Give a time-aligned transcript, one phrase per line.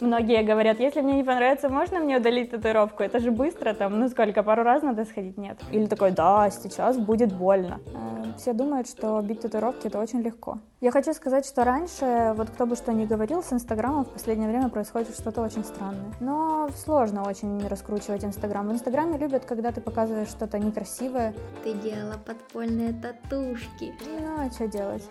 [0.00, 3.02] Многие говорят, если мне не понравится, можно мне удалить татуировку?
[3.02, 5.36] Это же быстро, там, ну сколько, пару раз надо сходить?
[5.36, 5.58] Нет.
[5.72, 7.80] Или такой, да, сейчас будет больно.
[7.94, 10.58] Э, все думают, что бить татуировки это очень легко.
[10.80, 14.48] Я хочу сказать, что раньше, вот кто бы что ни говорил, с Инстаграмом в последнее
[14.48, 16.12] время происходит что-то очень странное.
[16.20, 18.66] Но сложно очень раскручивать Инстаграм.
[18.66, 21.34] В Инстаграме любят, когда ты показываешь что-то некрасивое.
[21.62, 23.92] Ты делала подпольные татушки.
[24.06, 25.06] Ну, а что делать?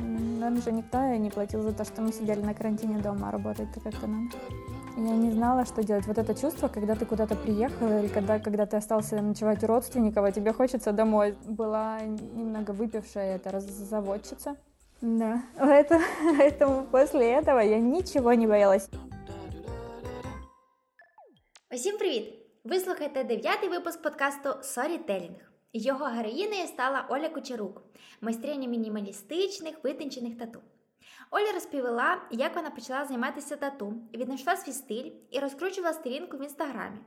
[0.00, 3.80] Нам же никто не платил за то, что мы сидели на карантине дома, а работать-то
[3.80, 4.36] как-то надо.
[4.96, 6.06] Я не знала, что делать.
[6.06, 10.24] Вот это чувство, когда ты куда-то приехал, или когда, когда ты остался ночевать у родственников,
[10.24, 11.34] а тебе хочется домой.
[11.44, 14.56] Была немного выпившая эта заводчица.
[15.02, 16.04] Да, поэтому,
[16.38, 18.88] поэтому после этого я ничего не боялась.
[21.74, 22.34] Усім привіт!
[22.64, 25.49] Ви слухаєте дев'ятий випуск подкасту Storytelling.
[25.73, 27.81] Його героїнею стала Оля Кучерук,
[28.21, 30.59] майстриня мінімалістичних витончених тату.
[31.31, 36.97] Оля розповіла, як вона почала займатися тату, віднайшла свій стиль і розкручувала сторінку в інстаграмі.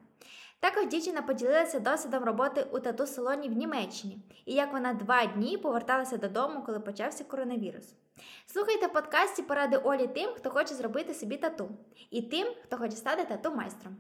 [0.61, 6.17] Також дівчина поділилася досвідом роботи у тату-салоні в Німеччині і як вона два дні поверталася
[6.17, 7.95] додому, коли почався коронавірус.
[8.47, 11.69] Слухайте подкасті поради Олі тим, хто хоче зробити собі тату,
[12.11, 13.97] і тим, хто хоче стати тату-майстром.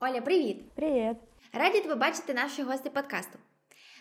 [0.00, 0.72] Оля, привіт!
[0.74, 1.16] Привіт!
[1.52, 3.38] Раді тебе бачити наші гості подкасту.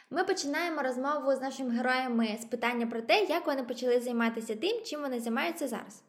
[0.09, 4.83] Ми починаємо розмову з нашими героями з питання про те, як вони почали займатися тим,
[4.85, 6.03] чим вони займаються зараз.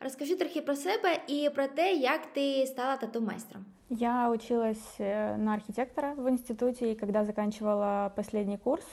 [0.00, 3.64] Розкажи трохи про себе і про те, як ти стала тату-майстром.
[3.90, 8.86] Я училась э, на архитектора в институте, и когда заканчивала последний курс,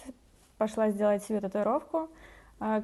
[0.57, 2.09] пошла сделать себе татуировку.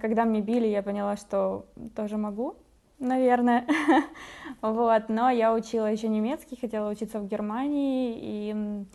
[0.01, 2.55] Когда мне били, я поняла, что тоже могу,
[2.99, 3.65] наверное.
[4.61, 8.85] вот, но я учила еще немецкий, хотела учиться в Германии, и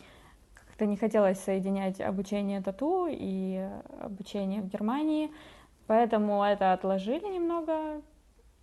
[0.53, 3.67] как-то не хотелось соединять обучение тату и
[3.99, 5.31] обучение в Германии,
[5.87, 8.01] поэтому это отложили немного,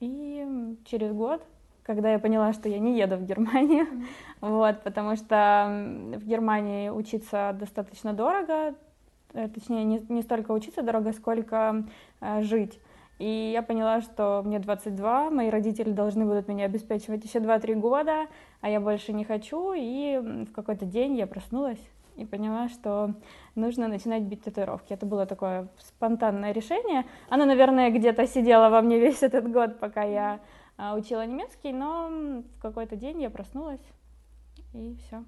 [0.00, 1.42] и через год
[1.90, 4.06] когда я поняла, что я не еду в Германию, mm-hmm.
[4.42, 5.66] вот, потому что
[6.14, 8.74] в Германии учиться достаточно дорого,
[9.32, 11.84] э, точнее, не, не столько учиться дорого, сколько
[12.20, 12.78] э, жить.
[13.20, 18.28] И я поняла, что мне 22, мои родители должны будут меня обеспечивать еще 2-3 года,
[18.62, 19.74] а я больше не хочу.
[19.76, 21.78] И в какой-то день я проснулась
[22.16, 23.12] и поняла, что
[23.54, 24.94] нужно начинать бить татуировки.
[24.94, 27.04] Это было такое спонтанное решение.
[27.28, 30.40] Оно, наверное, где-то сидело во мне весь этот год, пока я
[30.78, 32.08] а, учила немецкий, но
[32.56, 33.84] в какой-то день я проснулась
[34.72, 35.24] и все.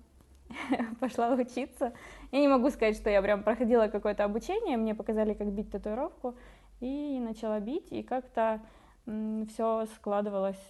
[1.00, 1.92] пошла учиться.
[2.31, 6.34] Я не могу сказать, что я прям проходила какое-то обучение, мне показали, как бить татуировку,
[6.82, 8.60] и начала бить, и как-то
[9.04, 10.62] все складывалось,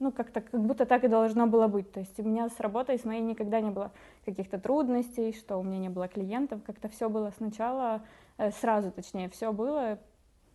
[0.00, 1.90] ну, как-то, как будто так и должно было быть.
[1.92, 3.92] То есть у меня с работой, с моей никогда не было
[4.24, 8.02] каких-то трудностей, что у меня не было клиентов, как-то все было сначала,
[8.36, 9.98] э, сразу точнее, все было,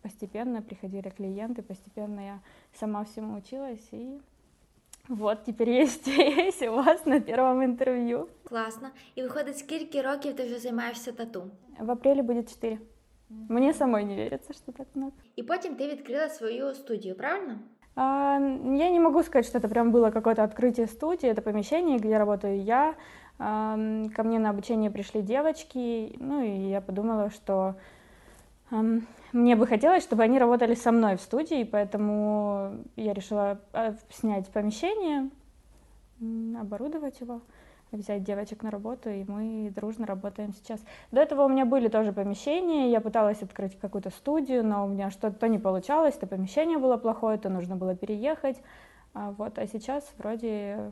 [0.01, 2.39] постепенно приходили клиенты, постепенно я
[2.73, 4.19] сама всему училась, и
[5.07, 8.29] вот теперь есть, есть у вас на первом интервью.
[8.43, 8.91] Классно.
[9.15, 11.49] И выходит, сколько років ты уже занимаешься тату?
[11.79, 12.79] В апреле будет 4.
[13.29, 15.13] Мне самой не верится, что так много.
[15.35, 17.59] И потом ты открыла свою студию, правильно?
[17.95, 22.17] А, я не могу сказать, что это прям было какое-то открытие студии, это помещение, где
[22.17, 22.95] работаю я.
[23.37, 23.77] А,
[24.15, 27.75] ко мне на обучение пришли девочки, ну и я подумала, что
[28.71, 28.83] а,
[29.31, 34.47] мне бы хотелось, чтобы они работали со мной в студии, поэтому я решила а, снять
[34.49, 35.29] помещение,
[36.59, 37.41] оборудовать его
[37.91, 40.79] взять девочек на работу, и мы дружно работаем сейчас.
[41.11, 45.11] До этого у меня были тоже помещения, я пыталась открыть какую-то студию, но у меня
[45.11, 48.57] что-то не получалось, то помещение было плохое, то нужно было переехать.
[49.13, 50.91] А, вот, а сейчас вроде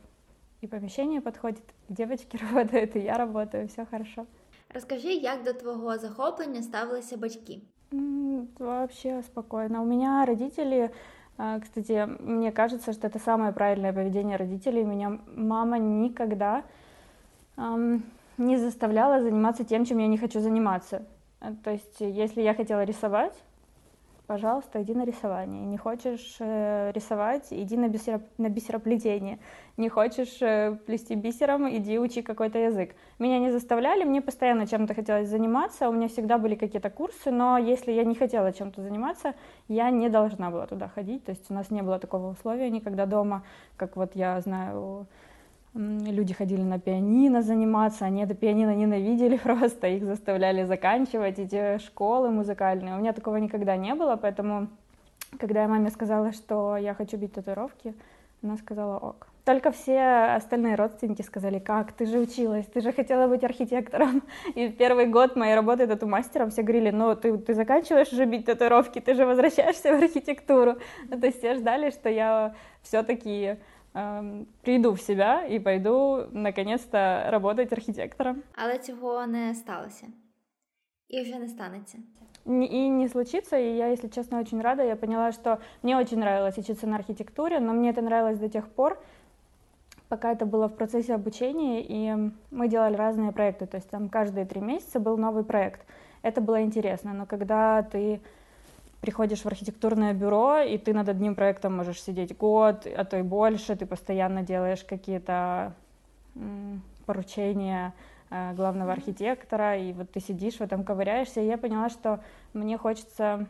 [0.61, 4.25] и помещение подходит, и девочки работают, и я работаю, все хорошо.
[4.73, 7.61] Расскажи, як до твого захоплення ставилися батьки?
[8.59, 9.81] Вообще спокойно.
[9.81, 10.89] У меня родители,
[11.37, 14.83] а, кстати, мне кажется, что это самое правильное поведение родителей.
[14.83, 16.63] У меня мама никогда
[17.57, 21.05] не заставляла заниматься тем, чем я не хочу заниматься.
[21.41, 23.33] Э, то есть, если я хотела рисовать,
[24.27, 25.65] пожалуйста, иди на рисование.
[25.65, 29.39] Не хочешь э, рисовать, иди на, бисеро, на бисероплетение.
[29.77, 32.95] Не хочешь э, плести бисером, иди учи какой-то язык.
[33.19, 37.57] Меня не заставляли, мне постоянно чем-то хотелось заниматься, у меня всегда были какие-то курсы, но
[37.57, 39.33] если я не хотела чем-то заниматься,
[39.67, 41.23] я не должна была туда ходить.
[41.23, 43.43] То есть у нас не было такого условия никогда дома,
[43.77, 45.07] как вот я знаю
[45.73, 52.29] люди ходили на пианино заниматься, они это пианино ненавидели просто, их заставляли заканчивать эти школы
[52.29, 52.95] музыкальные.
[52.95, 54.67] У меня такого никогда не было, поэтому,
[55.39, 57.93] когда я маме сказала, что я хочу бить татуировки,
[58.43, 59.27] она сказала ок.
[59.45, 64.21] только все остальные родственники сказали, как, ты же училась, ты же хотела быть архитектором.
[64.55, 68.99] И первый год моей работы тату-мастером все говорили, ну, ты, ты заканчиваешь уже бить татуировки,
[68.99, 70.75] ты же возвращаешься в архитектуру.
[71.09, 72.53] То есть все ждали, что я
[72.83, 73.57] все-таки
[74.61, 78.43] приду в себя и пойду наконец-то работать архитектором.
[78.55, 80.07] Але цього не сталося.
[81.09, 81.97] И уже не станется.
[82.45, 84.83] И не случится, и я, если честно, очень рада.
[84.83, 88.67] Я поняла, что мне очень нравилось учиться на архитектуре, но мне это нравилось до тех
[88.67, 88.97] пор,
[90.09, 94.45] пока это было в процессе обучения, и мы делали разные проекты, то есть там каждые
[94.45, 95.85] три месяца был новый проект.
[96.21, 98.21] Это было интересно, но когда ты
[99.01, 103.21] приходишь в архитектурное бюро, и ты над одним проектом можешь сидеть год, а то и
[103.21, 105.73] больше, ты постоянно делаешь какие-то
[107.05, 107.93] поручения
[108.29, 112.19] э, главного архитектора, и вот ты сидишь в этом, ковыряешься, и я поняла, что
[112.53, 113.47] мне хочется...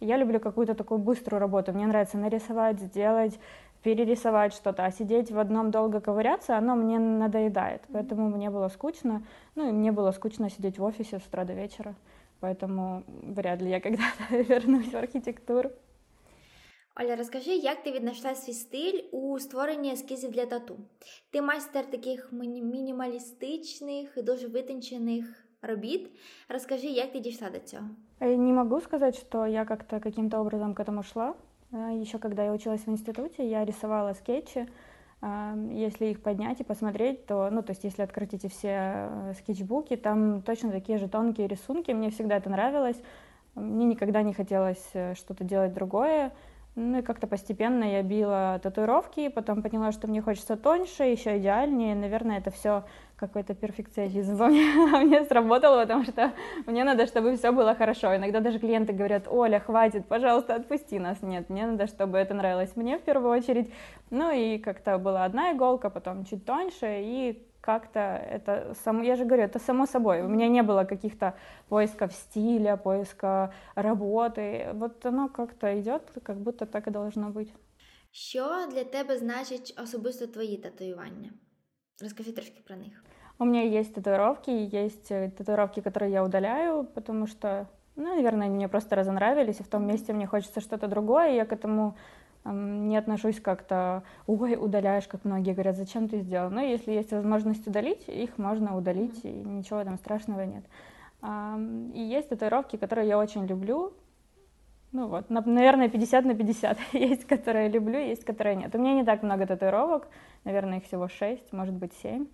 [0.00, 3.38] Я люблю какую-то такую быструю работу, мне нравится нарисовать, сделать,
[3.82, 9.22] перерисовать что-то, а сидеть в одном долго ковыряться, оно мне надоедает, поэтому мне было скучно,
[9.54, 11.94] ну и мне было скучно сидеть в офисе с утра до вечера,
[12.41, 15.69] поэтому вряд ли я когда-то вернусь в архітектуру.
[16.99, 20.77] Оля, розкажи, як ти віднайшла свій стиль у створенні ескізів для тату?
[21.31, 26.11] Ти майстер таких мінімалістичних, дуже витончених робіт.
[26.49, 27.83] Розкажи, як ти дійшла до цього?
[28.19, 31.35] Не могу сказать, что я как-то каким-то образом к этому шла.
[32.01, 34.67] Еще когда я училась в институте, я рисовала скетчи.
[35.22, 39.94] если их поднять и посмотреть, то, ну, то есть если открыть эти все э, скетчбуки,
[39.94, 41.92] там точно такие же тонкие рисунки.
[41.92, 43.00] Мне всегда это нравилось.
[43.54, 46.32] Мне никогда не хотелось э, что-то делать другое.
[46.74, 51.94] Ну и как-то постепенно я била татуировки, потом поняла, что мне хочется тоньше, еще идеальнее.
[51.94, 52.84] Наверное, это все
[53.16, 54.72] какой-то перфекционизм во мне,
[55.04, 56.32] мне сработал, потому что
[56.66, 58.16] мне надо, чтобы все было хорошо.
[58.16, 61.20] Иногда даже клиенты говорят, Оля, хватит, пожалуйста, отпусти нас.
[61.20, 63.70] Нет, мне надо, чтобы это нравилось мне в первую очередь.
[64.08, 69.24] Ну и как-то была одна иголка, потом чуть тоньше, и как-то это само, я же
[69.24, 70.22] говорю, это само собой.
[70.22, 71.34] У меня не было каких-то
[71.68, 74.70] поисков стиля, поиска работы.
[74.74, 77.52] Вот оно как-то идет, как будто так и должно быть.
[78.10, 81.30] Що для тебе значить особисто твої татуювання?
[82.02, 83.04] Расскажи трошки про них.
[83.38, 87.66] У меня есть татуировки, есть э, татуировки, которые я удаляю, потому что,
[87.96, 91.36] ну, наверное, они мне просто разонравились, и в том месте мне хочется что-то другое, и
[91.36, 91.96] я к этому
[92.44, 96.50] не отношусь как-то, ой, удаляешь, как многие говорят, зачем ты сделал.
[96.50, 100.64] Но если есть возможность удалить, их можно удалить, и ничего там страшного нет.
[101.94, 103.92] И есть татуировки, которые я очень люблю,
[104.92, 106.78] ну вот, наверное, 50 на 50.
[106.92, 108.74] есть, которые люблю, есть, которые нет.
[108.74, 110.08] У меня не так много татуировок,
[110.44, 112.26] наверное, их всего 6, может быть, 7.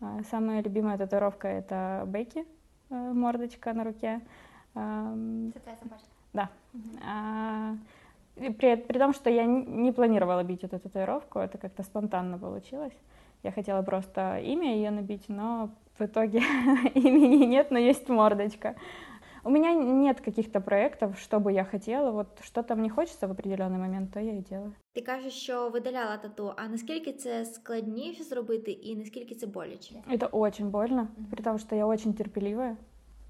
[0.00, 2.46] А, самая любимая татуировка— это Бекки,
[2.90, 4.20] э, мордочка на руке.
[6.32, 6.50] Да.
[6.72, 7.78] Угу.
[8.35, 12.93] При, при том, что я не планировала бить эту татуировку, это как-то спонтанно получилось.
[13.43, 15.69] Я хотела просто имя ее набить, но
[15.99, 16.39] в итоге
[16.95, 18.75] имени нет, но есть мордочка.
[19.43, 22.11] У меня нет каких-то проектов, что бы я хотела.
[22.11, 24.73] Вот что-то мне хочется в определенный момент, то я и делаю.
[24.93, 29.95] Ти кажеш, що видаляла тату, а наскільки це складніше зробити і наскільки це боляче?
[30.11, 31.31] Это очень больно, mm-hmm.
[31.31, 32.77] при том, что я очень терпеливая.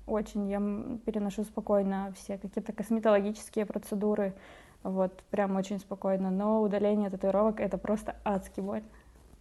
[0.06, 0.62] Очень я
[1.06, 4.34] переношу спокойно все какие-то косметологические процедуры,
[4.83, 6.31] вот, прям очень спокойно.
[6.31, 8.87] Но удаление татуировок— это просто адски больно.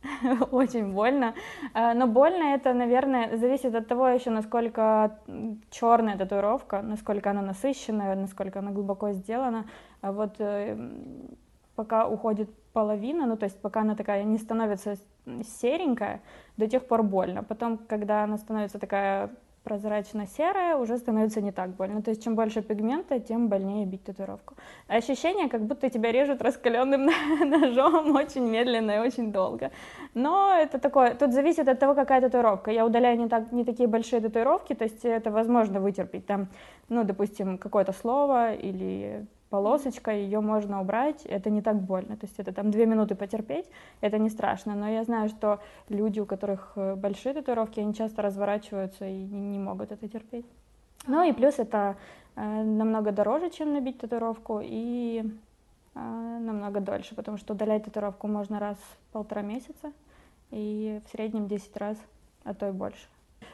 [0.52, 1.34] очень больно.
[1.74, 5.20] А, но больно это, наверное, зависит от того еще, насколько
[5.70, 9.66] черная татуировка, насколько она насыщенная, насколько она глубоко сделана.
[10.02, 10.78] А вот э,
[11.76, 14.96] пока уходит половина, ну то есть пока она такая не становится
[15.62, 16.22] серенькая,
[16.58, 17.44] до тех пор больно.
[17.44, 19.30] Потом, когда она становится такая
[19.66, 22.02] прозрачно-серая, уже становится не так больно.
[22.02, 24.54] То есть чем больше пигмента, тем больнее бить татуировку.
[24.88, 27.06] Ощущение, как будто тебя режут раскаленным
[27.50, 29.72] ножом очень медленно и очень долго.
[30.14, 32.72] Но это такое, тут зависит от того, какая татуировка.
[32.72, 36.26] Я удаляю не, так, не такие большие татуировки, то есть это возможно вытерпеть.
[36.26, 36.48] Там,
[36.90, 42.18] ну, допустим, какое-то слово или полосочка, ее можно убрать, это не так больно.
[42.18, 43.66] То есть это там две минуты потерпеть,
[44.02, 44.76] это не страшно.
[44.76, 45.60] Но я знаю, что
[45.90, 50.46] люди, у которых э, большие татуировки, они часто разворачиваются и не могут это терпеть.
[51.08, 51.96] Ну и плюс это
[52.36, 55.24] э, намного дороже, чем набить татуировку, и
[55.94, 59.94] э, намного дольше, потому что удалять татуировку можно раз в полтора месяца,
[60.52, 61.98] и в среднем 10 раз,
[62.44, 63.08] а то и больше.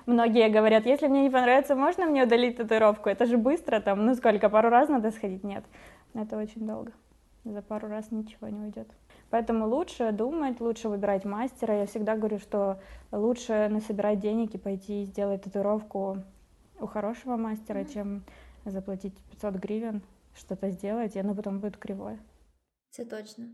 [0.06, 3.08] Многие говорят, если мне не понравится, можно мне удалить татуировку?
[3.08, 5.44] Это же быстро, там, ну сколько, пару раз надо сходить?
[5.44, 5.64] Нет,
[6.14, 6.92] это очень долго.
[7.44, 8.88] За пару раз ничего не уйдет.
[9.30, 11.80] Поэтому лучше думать, лучше выбирать мастера.
[11.80, 16.22] Я всегда говорю, что лучше насобирать денег и пойти сделать татуировку
[16.80, 17.92] у хорошего мастера, mm-hmm.
[17.92, 18.24] чем
[18.64, 20.02] заплатить 500 гривен,
[20.36, 22.18] что-то сделать, и оно потом будет кривое.
[22.98, 23.44] Это точно.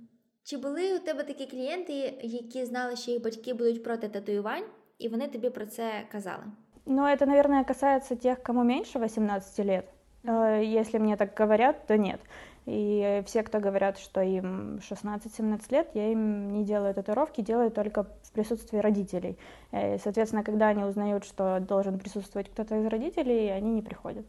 [0.44, 4.64] Чи були у тебе такі клієнти, які знали, що їх батьки будуть проти татуювань,
[5.00, 6.44] і вони тобі про це казали?
[6.86, 9.86] Ну, это, наверное, касается тех, кому меньше 18 лет.
[10.24, 12.20] Э, Если мне так говорят, то нет.
[12.66, 18.04] И все, кто говорят, что им 16-17 лет, я им не делаю татуировки, делаю только
[18.04, 19.38] в присутствии родителей.
[19.72, 24.25] Э, И, соответственно, когда они узнают, что должен присутствовать кто-то из родителей, они не приходят.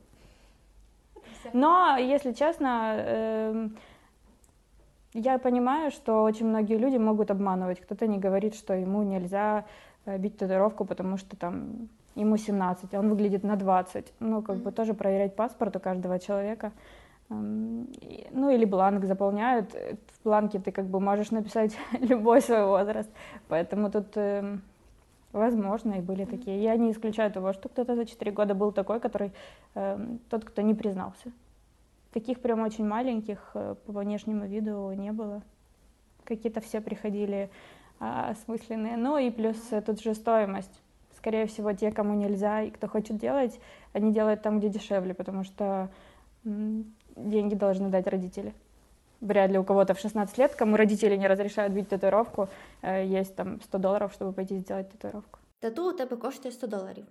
[1.52, 3.76] Но, если честно, эм,
[5.14, 7.80] я понимаю, что очень многие люди могут обманывать.
[7.80, 9.64] Кто-то не говорит, что ему нельзя
[10.16, 14.12] бить татуировку, потому что там ему 17, а он выглядит на 20.
[14.20, 14.72] Ну, как бы Мгм.
[14.72, 16.72] тоже проверять паспорт у каждого человека.
[17.30, 17.86] Эм,
[18.32, 19.74] Ну, или бланк заполняют.
[19.74, 23.10] Э, В бланке ты как бы можешь написать любой свой возраст.
[23.48, 24.60] Поэтому тут, эм,
[25.32, 26.62] возможно, и были такие.
[26.62, 29.30] Я не исключаю того, что кто-то за 4 года был такой, который,
[29.74, 31.30] эм, тот, кто не признался.
[32.12, 35.42] Таких прям очень маленьких э, по внешнему виду не было.
[36.24, 37.48] Какие-то все приходили
[37.98, 38.96] осмысленные.
[38.96, 40.80] Ну и плюс э, тут же стоимость.
[41.16, 43.58] Скорее всего, те, кому нельзя и кто хочет делать,
[43.92, 45.88] они делают там, где дешевле, потому что
[46.44, 48.54] деньги должны дать родители.
[49.20, 52.48] Вряд ли у кого-то в 16 лет, кому родители не разрешают бить татуировку,
[52.82, 55.40] э, есть там 100 долларов, чтобы пойти сделать татуировку.
[55.60, 57.04] Тату у тебе коштує 100 доларів.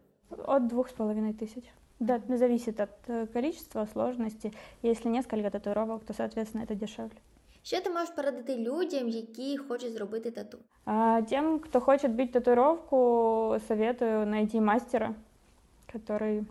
[0.45, 1.63] От двух с половиной тысяч.
[1.99, 4.53] Да, зависит от э, количества, сложности.
[4.83, 7.17] Если несколько татуировок, то, соответственно, это дешевле.
[7.67, 10.57] Що ти можеш порадити людям, які хочуть зробити тату?
[10.85, 15.15] А тем, кто хочет бить татуировку, советую найти мастера,
[15.93, 16.45] который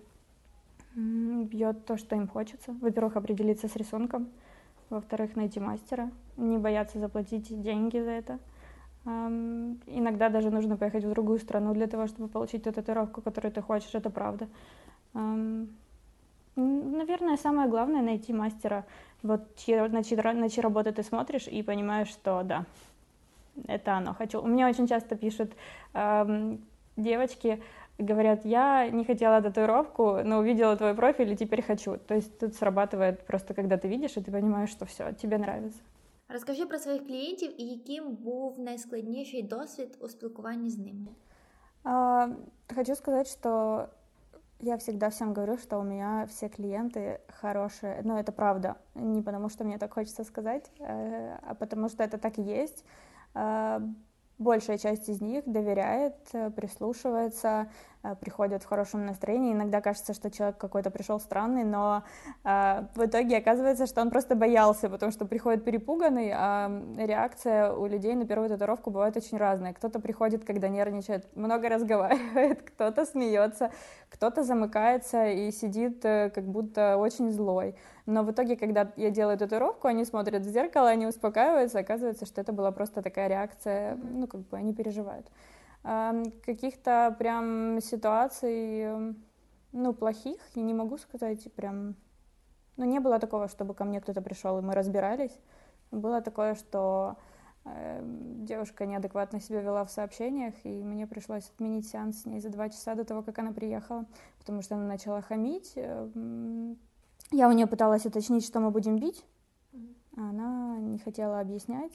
[0.94, 2.76] бьет то, что им хочется.
[2.82, 4.26] Во-первых, определиться с рисунком.
[4.90, 6.10] Во-вторых, найти мастера.
[6.36, 8.38] Не бояться заплатить деньги за это.
[9.86, 13.62] Иногда даже нужно поехать в другую страну для того, чтобы получить ту татуировку, которую ты
[13.62, 13.94] хочешь.
[13.94, 14.48] Это правда.
[16.56, 18.84] Наверное, самое главное найти мастера,
[19.23, 22.65] вот чьи- на, чьи, ра- на чьи работы ты смотришь и понимаешь, что да,
[23.67, 24.13] это оно.
[24.13, 24.41] Хочу.
[24.41, 25.51] Мне очень часто пишут
[25.93, 26.57] ам,
[26.97, 27.61] девочки,
[27.97, 31.97] говорят, я не хотела татуировку, но увидела твой профиль и теперь хочу.
[31.97, 35.79] То есть тут срабатывает просто, когда ты видишь, и ты понимаешь, что все, тебе нравится.
[36.29, 41.07] Розкажи про своїх клієнтів і яким був найскладніший досвід у спілкуванні з ними.
[41.83, 42.27] А,
[42.75, 43.85] Хочу сказать, что
[44.60, 48.00] я всегда всем говорю, что у меня все клиенты хорошие.
[48.02, 48.76] Но это правда.
[48.94, 52.84] Не потому, что мне так хочется сказать, э, а потому что это так и есть.
[53.34, 53.82] А,
[54.38, 57.70] Большая часть из них доверяет, э, прислушивается,
[58.12, 59.52] э, приходит в хорошем настроении.
[59.52, 62.02] Иногда кажется, что человек какой-то пришел странный, но
[62.44, 67.86] э, в итоге оказывается, что он просто боялся, потому что приходит перепуганный, а реакция у
[67.86, 69.72] людей на первую татуировку бывает очень разная.
[69.72, 73.70] Кто-то приходит, когда нервничает, много разговаривает, кто-то смеется,
[74.10, 77.74] кто-то замыкается и сидит э, как будто очень злой.
[78.06, 82.40] Но в итоге, когда я делаю татуировку, они смотрят в зеркало, они успокаиваются, оказывается, что
[82.40, 85.26] это была просто такая реакция, ну, как бы они переживают.
[85.88, 86.12] А,
[86.44, 89.22] Каких-то прям ситуаций, м,
[89.70, 91.94] ну, плохих, я не могу сказать, прям...
[92.76, 95.38] Ну, не было такого, чтобы ко мне кто-то пришел, и мы разбирались.
[95.92, 97.16] Было такое, что
[97.64, 102.50] э, девушка неадекватно себя вела в сообщениях, и мне пришлось отменить сеанс с ней за
[102.50, 104.06] два часа до того, как она приехала,
[104.40, 105.76] потому что она начала хамить.
[107.30, 109.24] Я у нее пыталась уточнить, что мы будем бить,
[110.16, 111.92] а она не хотела объяснять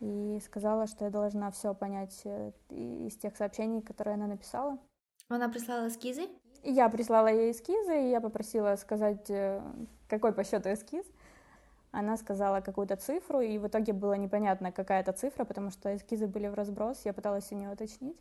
[0.00, 4.78] и сказала, что я должна все понять э, из тех сообщений, которые она написала.
[5.28, 5.88] Вона прислала.
[6.62, 9.62] И Я прислала ей эскизы, и я попросила сказать, э,
[10.08, 11.04] какой по счету эскиз.
[11.92, 16.26] Она сказала какую-то цифру, и в итоге было непонятно, какая это цифра, потому что эскизы
[16.26, 17.04] были в разброс.
[17.04, 18.18] Я пыталась у нее уточнить.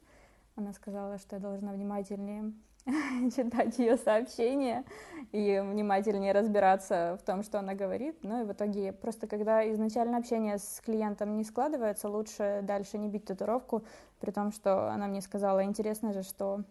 [0.55, 2.53] Она сказала, что я должна внимательнее
[3.35, 4.83] читать ее сообщения
[5.31, 8.17] и внимательнее разбираться в том, что она говорит.
[8.21, 13.07] Ну и в итоге просто когда изначально общение с клиентом не складывается, лучше дальше не
[13.07, 13.83] бить татуировку,
[14.19, 16.61] при том, что она мне сказала, интересно же, что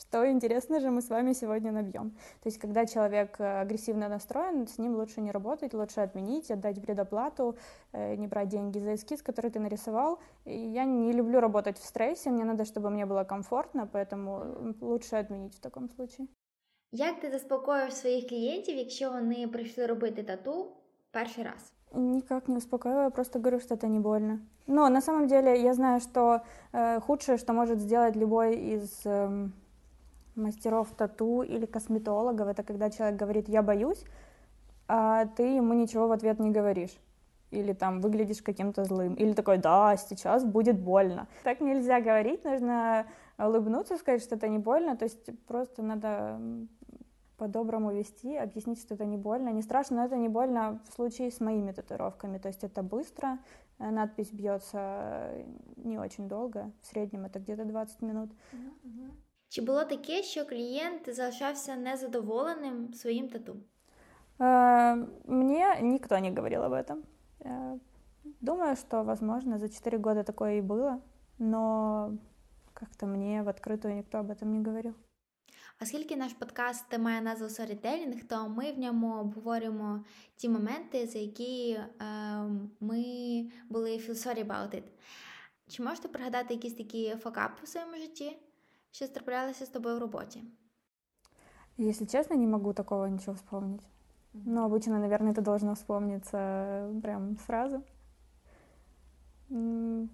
[0.00, 2.10] что интересно же мы с вами сегодня набьем.
[2.42, 6.80] То есть, когда человек э, агрессивно настроен, с ним лучше не работать, лучше отменить, отдать
[6.82, 7.56] предоплату,
[7.92, 10.18] э, не брать деньги за эскиз, который ты нарисовал.
[10.46, 14.76] И я не люблю работать в стрессе, мне надо, чтобы мне было комфортно, поэтому м,
[14.80, 16.26] лучше отменить в таком случае.
[16.92, 20.66] Як ти заспокоїш своїх клієнтів, якщо вони прийшли робити тату
[21.10, 21.72] перший раз?
[21.92, 24.38] Никак не успокаиваю, просто говорю, что это не больно.
[24.66, 26.40] Но на самом деле я знаю, что
[26.72, 29.52] э, худшее, что может сделать любой из эм,
[30.35, 34.03] мастеров тату или косметологов, это когда человек говорит «я боюсь»,
[34.87, 36.95] а ты ему ничего в ответ не говоришь.
[37.51, 39.13] Или там выглядишь каким-то злым.
[39.15, 41.27] Или такой «да, сейчас будет больно».
[41.43, 43.05] Так нельзя говорить, нужно
[43.37, 44.95] улыбнуться, сказать, что это не больно.
[44.95, 46.39] То есть просто надо
[47.37, 49.49] по-доброму вести, объяснить, что это не больно.
[49.49, 52.37] Не страшно, но это не больно в случае с моими татуировками.
[52.37, 53.39] То есть это быстро,
[53.77, 55.31] Э, надпись бьется
[55.77, 58.31] не очень долго, в среднем это где-то 20 минут.
[59.54, 63.56] Чи було таке, що клієнт залишався незадоволеним своїм тату?
[64.38, 67.02] Э, мне никто не говорил об этом.
[67.40, 67.78] Э,
[68.40, 71.00] думаю, что, возможно, за 4 года такое и было,
[71.38, 72.18] но
[72.72, 74.94] как-то мне в открытую никто об этом не говорил.
[75.82, 80.04] Оскільки наш подкаст має назву Storytelling, то ми в ньому обговорюємо
[80.36, 81.86] ті моменти, за які е,
[82.80, 83.04] ми
[83.68, 84.82] були feel sorry about it.
[85.68, 88.38] Чи можете пригадати якісь такі факапи в своєму житті,
[88.95, 90.43] що траплялися з тобою в роботі?
[91.77, 93.81] Если честно, не могу такого ничего вспомнить.
[94.33, 97.81] Но обычно, наверное, это должно вспомниться прям сразу.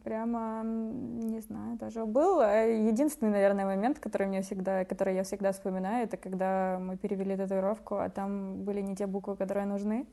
[0.03, 2.05] Прямо не знаю даже.
[2.05, 6.97] Был э, единственный, наверное, момент, который мне всегда, который я всегда вспоминаю, это когда мы
[6.97, 10.05] перевели татуировку, а там были не те буквы, которые нужны,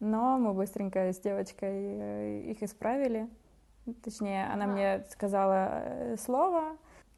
[0.00, 3.28] но мы быстренько с девочкой э, их исправили.
[4.02, 6.76] Точнее, она мне сказала э, слово,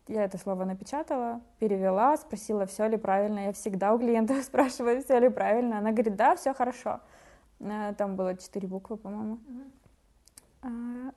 [0.08, 3.46] я это слово напечатала, перевела, спросила, все ли правильно.
[3.46, 5.78] Я всегда у клиентов спрашиваю, все ли правильно.
[5.78, 7.00] Она говорит, да, все хорошо.
[7.58, 9.38] Там было четыре буквы, по-моему.
[10.62, 10.68] А,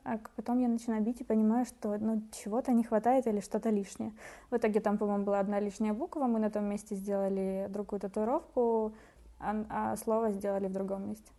[0.04, 4.12] а потом я начинаю бить и понимаю, что ну, чего-то не хватает или что-то лишнее.
[4.50, 8.92] В итоге там, по-моему, была одна лишняя буква, мы на том месте сделали другую татуировку,
[9.40, 11.32] а слово сделали в другом месте.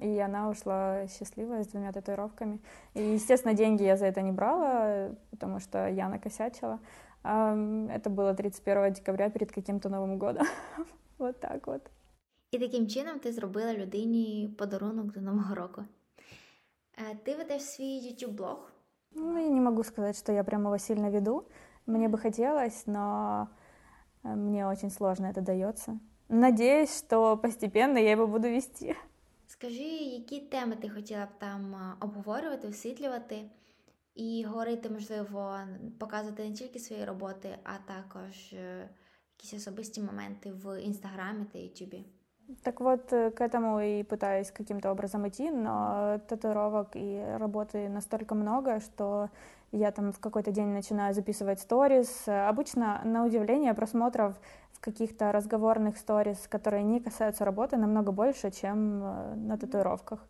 [0.00, 2.60] И она ушла счастливая с двумя татуировками.
[2.94, 6.80] И, естественно, деньги я за это не брала, потому что я накосячила.
[7.22, 10.46] Это было 31 декабря перед каким-то Новым годом.
[11.18, 11.82] вот так вот.
[12.50, 15.84] І таким чином ти зробила людині подарунок до Нового року.
[17.24, 18.72] Ты ведешь свой YouTube-блог?
[19.14, 21.44] Ну, я не могу сказать, что я прямо его сильно веду.
[21.86, 23.48] Мне бы хотелось, но
[24.24, 25.98] э, мне очень сложно это дается.
[26.28, 28.96] Надеюсь, что постепенно я его буду вести.
[29.57, 33.49] Скажи, які теми ти хотіла б там обговорювати, освітлювати
[34.15, 35.57] і говорити, можливо,
[35.99, 38.53] показувати не тільки свої роботи, а також
[39.37, 42.05] якісь особисті моменти в інстаграмі та Ютубі?
[42.63, 48.35] Так вот, э, к этому и пытаюсь каким-то образом идти, но татуировок и работы настолько
[48.35, 49.29] много, что
[49.71, 52.27] я там в какой-то день начинаю записывать сторис.
[52.27, 54.35] Обычно, на удивление, просмотров
[54.66, 60.27] в каких-то разговорных сторис, которые не касаются работы, намного больше, чем э, на татуировках.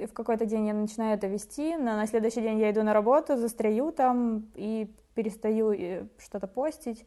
[0.00, 2.94] И в какой-то день я начинаю это вести, но на следующий день я иду на
[2.94, 7.04] работу, застряю там и перестаю э, что-то постить.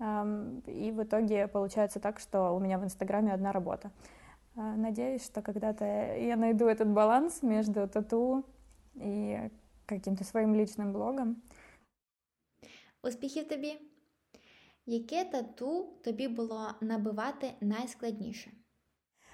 [0.00, 3.90] И в итоге получается так, что у меня в Инстаграме одна работа.
[4.54, 8.44] А, надеюсь, что когда-то я найду этот баланс между тату
[8.94, 9.50] и
[9.86, 11.36] каким-то своим личным блогом.
[13.02, 13.80] Успіхів тобі!
[14.85, 18.51] Яке тату тобі було набивати найскладніше?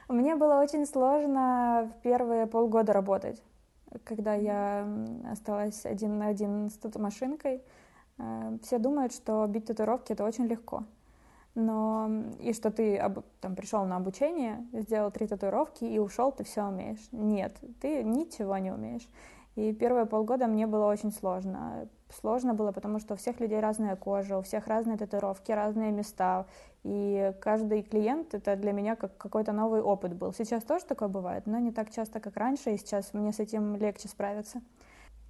[0.09, 3.43] Мне было очень сложно в первые полгода работать,
[4.03, 4.87] когда я
[5.31, 7.61] осталась один на один с тату-машинкой.
[8.17, 10.83] Э, все думают, что бить татуировки это очень легко.
[11.55, 12.09] Но
[12.39, 13.01] и что ты
[13.41, 17.07] там пришел на обучение, сделал три татуировки и ушел, ты все умеешь.
[17.11, 19.07] Нет, ты ничего не умеешь.
[19.55, 21.89] И первые полгода мне было очень сложно.
[22.11, 26.47] Сложно было, потому что у всех людей разная кожа, у всех разные татуировки, разные места.
[26.83, 30.33] И каждый клиент это для меня как какой-то новый опыт был.
[30.33, 33.75] Сейчас тоже такое бывает, но не так часто, как раньше, и сейчас мне с этим
[33.75, 34.61] легче справиться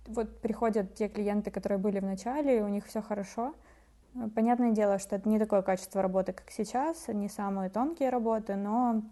[0.10, 3.54] вот приходят те клиенты, которые были в начале, и у них все хорошо.
[4.36, 9.04] Понятное дело, что это не такое качество работы, как сейчас, не самые тонкие работы, но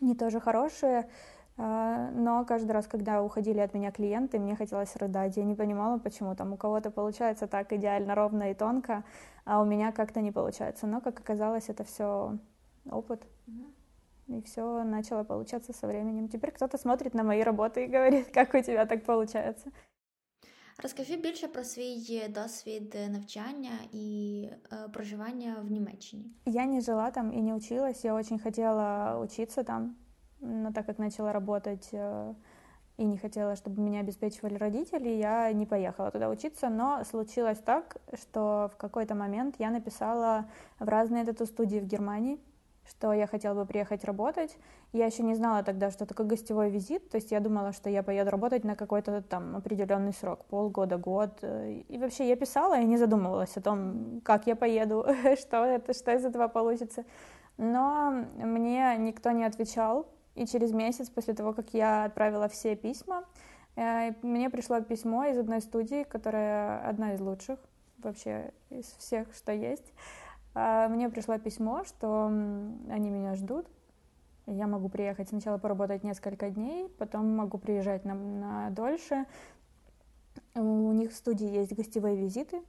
[0.00, 1.08] не тоже хорошие.
[1.57, 5.37] А, но каждый раз, когда уходили от меня клиенты, мне хотелось рыдать.
[5.37, 9.03] Я не понимала, почему там у кого-то получается так идеально ровно и тонко,
[9.45, 10.87] а у меня как-то не получается.
[10.87, 12.37] Но, как оказалось, это все
[12.89, 13.21] опыт.
[14.27, 16.29] И все начало получаться со временем.
[16.29, 19.71] Теперь кто-то смотрит на мои работы и говорит, как у тебя так получается.
[20.83, 26.25] Розкажи більше про свій досвід навчання и э, проживания в Німеччині.
[26.45, 28.05] Я не жила там и не училась.
[28.05, 29.95] Я очень хотела учиться там,
[30.46, 32.34] но так как начала работать э,
[32.96, 37.98] и не хотела, чтобы меня обеспечивали родители, я не поехала туда учиться, но случилось так,
[38.14, 40.46] что в какой-то момент я написала
[40.78, 42.38] в разные тату-студии в Германии,
[42.88, 44.56] что я хотела бы приехать работать.
[44.92, 48.02] Я еще не знала тогда, что такое гостевой визит, то есть я думала, что я
[48.02, 51.42] поеду работать на какой-то там определенный срок, полгода, год.
[51.42, 55.04] И вообще я писала и не задумывалась о том, как я поеду,
[55.38, 57.04] что это, что из этого получится.
[57.58, 63.24] Но мне никто не отвечал, и через месяц после того, как я отправила все письма,
[63.74, 67.58] э, мне пришло письмо из одной студии, которая одна из лучших
[67.98, 69.92] вообще из всех, что есть.
[70.54, 73.66] А, мне пришло письмо, что они меня ждут,
[74.46, 79.26] Я могу приехать сначала поработать несколько дней, потом могу приезжать на, на дольше.
[80.54, 82.62] У них в студии есть гостевые визиты,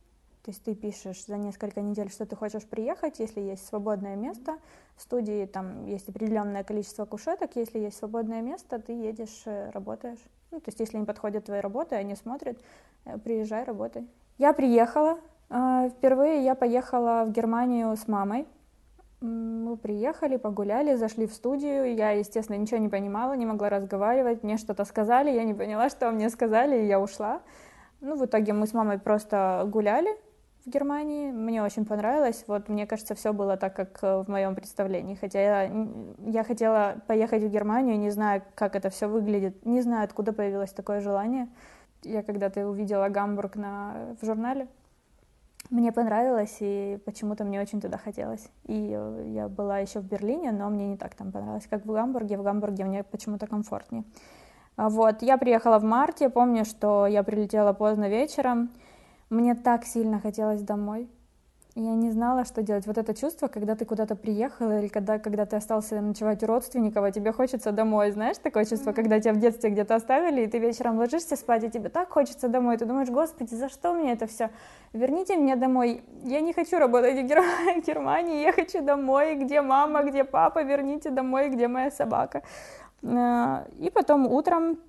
[0.47, 4.55] то есть ты пишешь за несколько недель, что ты хочешь приехать, если есть свободное место.
[4.95, 10.23] В студии там есть определенное количество кушеток, если есть свободное место, ты едешь, э, работаешь.
[10.51, 12.57] Ну, то есть если им подходят твои работы, они смотрят,
[13.03, 14.07] э, приезжай, работай.
[14.37, 15.19] Я приехала.
[15.49, 18.47] А, впервые я поехала в Германию с мамой.
[19.19, 21.93] Мы приехали, погуляли, зашли в студию.
[21.93, 24.43] Я, естественно, ничего не понимала, не могла разговаривать.
[24.43, 27.41] Мне что-то сказали, я не поняла, что мне сказали, и я ушла.
[27.99, 30.17] Ну, в итоге мы с мамой просто гуляли
[30.69, 31.31] Германии.
[31.31, 32.43] Мне очень понравилось.
[32.47, 35.15] Вот, мне кажется, все было так, как э, в моем представлении.
[35.15, 35.87] Хотя я,
[36.25, 40.71] я хотела поехать в Германию, не знаю, как это все выглядит, не знаю, откуда появилось
[40.71, 41.47] такое желание.
[42.03, 44.67] Я когда-то увидела Гамбург на, в журнале,
[45.69, 48.47] мне понравилось, и почему-то мне очень туда хотелось.
[48.65, 51.91] И э, я была еще в Берлине, но мне не так там понравилось, как в
[51.91, 52.37] Гамбурге.
[52.37, 54.05] В Гамбурге мне почему-то комфортнее.
[54.77, 58.69] А вот, я приехала в марте, помню, что я прилетела поздно вечером.
[59.29, 61.09] Мне так сильно хотелось домой.
[61.79, 62.87] Я не знала, что делать.
[62.87, 67.03] Вот это чувство, когда ты куда-то приехал или когда, когда ты остался ночевать у родственников,
[67.03, 68.09] а тебе хочется домой.
[68.09, 68.95] Знаешь, такое чувство, mm-hmm.
[68.95, 72.47] когда тебя в детстве где-то оставили, и ты вечером ложишься спать, и тебе так хочется
[72.47, 72.77] домой.
[72.77, 74.49] Ты думаешь, господи, за что мне это все?
[74.93, 76.01] Верните меня домой.
[76.23, 79.35] Я не хочу работать в Германии, я хочу домой.
[79.35, 80.63] Где мама, где папа?
[80.63, 82.41] Верните домой, где моя собака?
[83.03, 84.79] А, и потом утром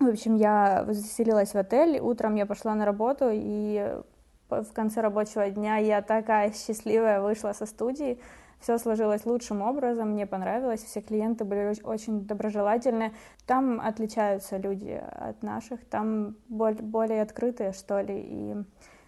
[0.00, 4.00] в общем, я заселилась в отель, утром я пошла на работу, и
[4.48, 8.18] в конце рабочего дня я такая счастливая вышла со студии.
[8.60, 13.12] Все сложилось лучшим образом, мне понравилось, все клиенты были очень доброжелательны.
[13.46, 18.56] Там отличаются люди от наших, там более открытые, что ли, и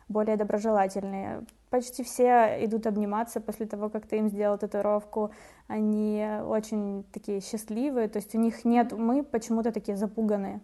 [0.09, 1.47] более доброжелательные.
[1.71, 5.31] Почти все идут обниматься после того, как ты им сделал татуировку.
[5.69, 10.61] Они очень такие счастливые, то есть у них нет, мы почему-то такие запуганные.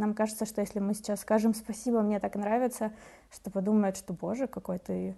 [0.00, 2.90] Нам кажется, что если мы сейчас скажем спасибо, мне так нравится,
[3.30, 5.14] что подумают, что боже, какой ты,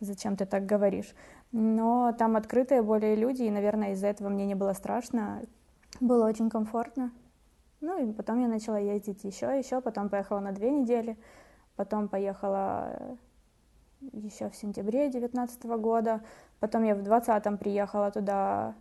[0.00, 1.14] зачем ты так говоришь.
[1.50, 5.40] Но там открытые более люди, и, наверное, из-за этого мне не было страшно,
[5.98, 7.10] было очень комфортно.
[7.80, 11.16] Ну и потом я начала ездить еще, еще, потом поехала на две недели,
[11.74, 13.16] потом поехала
[14.12, 16.20] еще в сентябре 2019 года,
[16.60, 18.74] потом я в 2020 приехала туда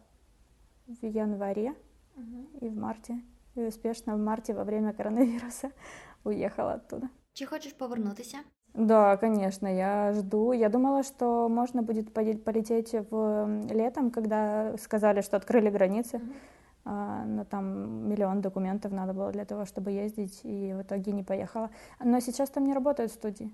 [0.87, 1.73] в январе
[2.17, 2.59] uh-huh.
[2.59, 3.21] и в марте
[3.56, 5.70] і успішно в марте во время коронавируса
[6.24, 7.08] уехала оттуда.
[7.32, 8.38] Чи хочешь повернутися?
[8.74, 10.52] Да, конечно, я жду.
[10.54, 16.16] Я думала, что можно будет полететь в летом, когда сказали, что открыли границы.
[16.16, 16.52] Mm-hmm.
[16.84, 21.70] Но там миллион документов надо было для того, чтобы ездить, и в итоге не поехала.
[22.00, 23.50] Но сейчас там не работают студии.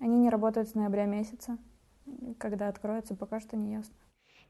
[0.00, 1.58] Они не работают с ноября месяца.
[2.38, 3.94] Когда откроются, пока что не ясно.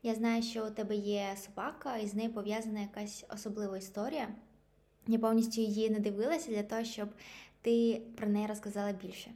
[0.02, 4.28] Я знаю, що у тебе є собака, і з нею пов'язана якась особлива історія.
[5.06, 7.08] Я повністю її не дивилася для того, щоб
[7.62, 9.30] ти про неї розказала більше.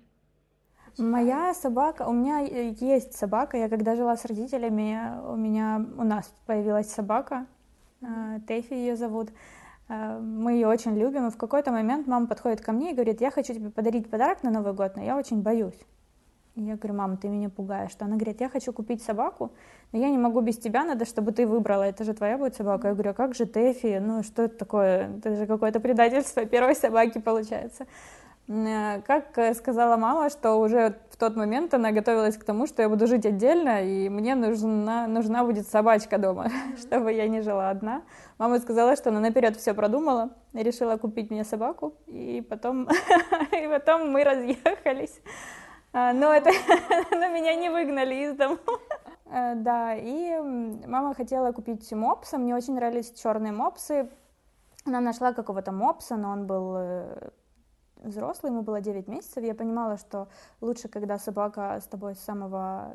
[0.99, 2.41] Моя собака, у меня
[2.83, 3.59] есть собака.
[3.59, 7.47] Я когда жила с родителями, у меня у нас появилась собака,
[8.47, 9.29] Тэфи ее зовут.
[9.89, 13.31] Мы ее очень любим, и в какой-то момент мама подходит ко мне и говорит, я
[13.31, 15.79] хочу тебе подарить подарок на Новый год, но я очень боюсь.
[16.68, 17.92] Я говорю, мама, ты меня пугаешь.
[18.00, 19.52] Она говорит, я хочу купить собаку,
[19.92, 22.90] но я не могу без тебя, надо, чтобы ты выбрала, это же твоя будет собака.
[22.90, 24.00] Я говорю, а как же Тэфи?
[24.00, 25.18] Ну, что это такое?
[25.18, 27.86] Это же какое-то предательство первой собаки получается.
[28.48, 32.82] Э, как э, сказала мама, что уже в тот момент она готовилась к тому, что
[32.82, 37.70] я буду жить отдельно, и мне нужна, нужна будет собачка дома, чтобы я не жила
[37.70, 38.02] одна.
[38.38, 42.88] Мама сказала, что она наперед все продумала, решила купить мне собаку, и потом,
[43.52, 45.22] и потом мы разъехались.
[45.94, 46.50] А, но это,
[47.12, 48.58] но меня не выгнали из дома.
[49.34, 50.42] Э, да, и
[50.86, 54.10] мама хотела купить мопса, мне очень нравились черные мопсы.
[54.86, 57.30] Она нашла какого-то мопса, но он был э,
[58.04, 59.42] взрослый, ему было 9 месяцев.
[59.42, 60.28] Я понимала, что
[60.60, 62.94] лучше, когда собака с тобой с самого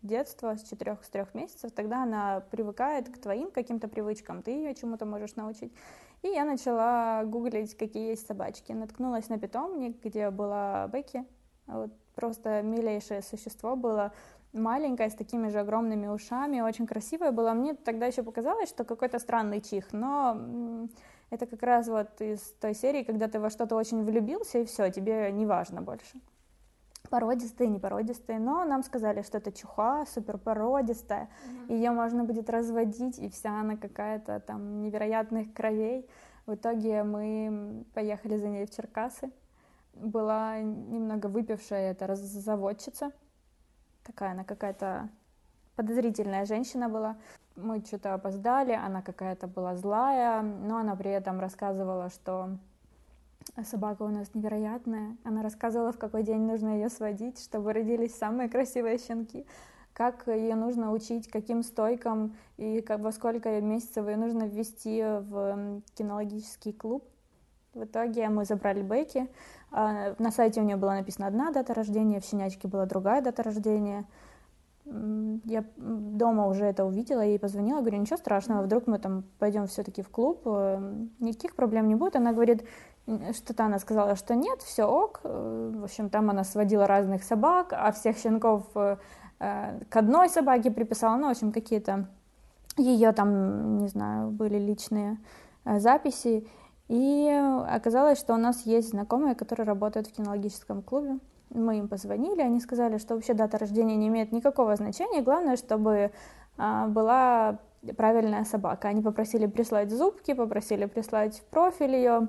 [0.00, 4.74] детства, с 4 с 3 месяцев, тогда она привыкает к твоим каким-то привычкам, ты ее
[4.74, 5.74] чему-то можешь научить.
[6.22, 8.72] И я начала гуглить, какие есть собачки.
[8.72, 11.26] Наткнулась на питомник, где была Бекки,
[11.66, 14.12] вот просто милейшее существо было,
[14.52, 17.52] маленькое, с такими же огромными ушами, очень красивое было.
[17.52, 20.88] Мне тогда еще показалось, что какой-то странный чих, но
[21.30, 24.90] это как раз вот из той серии, когда ты во что-то очень влюбился, и все,
[24.90, 26.20] тебе не важно больше.
[27.08, 31.74] Породистые, не породистые, но нам сказали, что это чуха, супер породистая, mm-hmm.
[31.74, 36.08] ее можно будет разводить, и вся она какая-то там невероятных кровей.
[36.46, 39.30] В итоге мы поехали за ней в Черкасы,
[40.00, 43.12] была немного выпившая эта заводчица.
[44.04, 45.08] Такая она какая-то
[45.76, 47.16] подозрительная женщина была.
[47.56, 52.56] Мы что-то опоздали, она какая-то была злая, но она при этом рассказывала, что
[53.64, 55.16] собака у нас невероятная.
[55.24, 59.46] Она рассказывала, в какой день нужно ее сводить, чтобы родились самые красивые щенки
[59.92, 65.82] как ее нужно учить, каким стойкам и как, во сколько месяцев ее нужно ввести в
[65.94, 67.04] кинологический клуб.
[67.74, 69.28] В итоге мы забрали Бекки.
[69.70, 73.44] А, на сайте у нее была написана одна дата рождения, в щенячке была другая дата
[73.44, 74.06] рождения.
[74.84, 80.02] Я дома уже это увидела, ей позвонила, говорю, ничего страшного, вдруг мы там пойдем все-таки
[80.02, 80.80] в клуб, э,
[81.20, 82.16] никаких проблем не будет.
[82.16, 82.64] Она говорит,
[83.06, 85.20] что-то она сказала, что нет, все ок.
[85.22, 88.96] Э, в общем, там она сводила разных собак, а всех щенков э,
[89.38, 92.08] к одной собаке приписала, ну, в общем, какие-то
[92.76, 95.18] ее там, не знаю, были личные
[95.64, 96.48] записи.
[96.90, 97.30] И
[97.68, 101.20] оказалось, что у нас есть знакомые, которые работают в кинологическом клубе.
[101.50, 106.10] Мы им позвонили, они сказали, что вообще дата рождения не имеет никакого значения, главное, чтобы
[106.58, 107.60] а, была
[107.96, 108.88] правильная собака.
[108.88, 112.26] Они попросили прислать зубки, попросили прислать в профиль ее.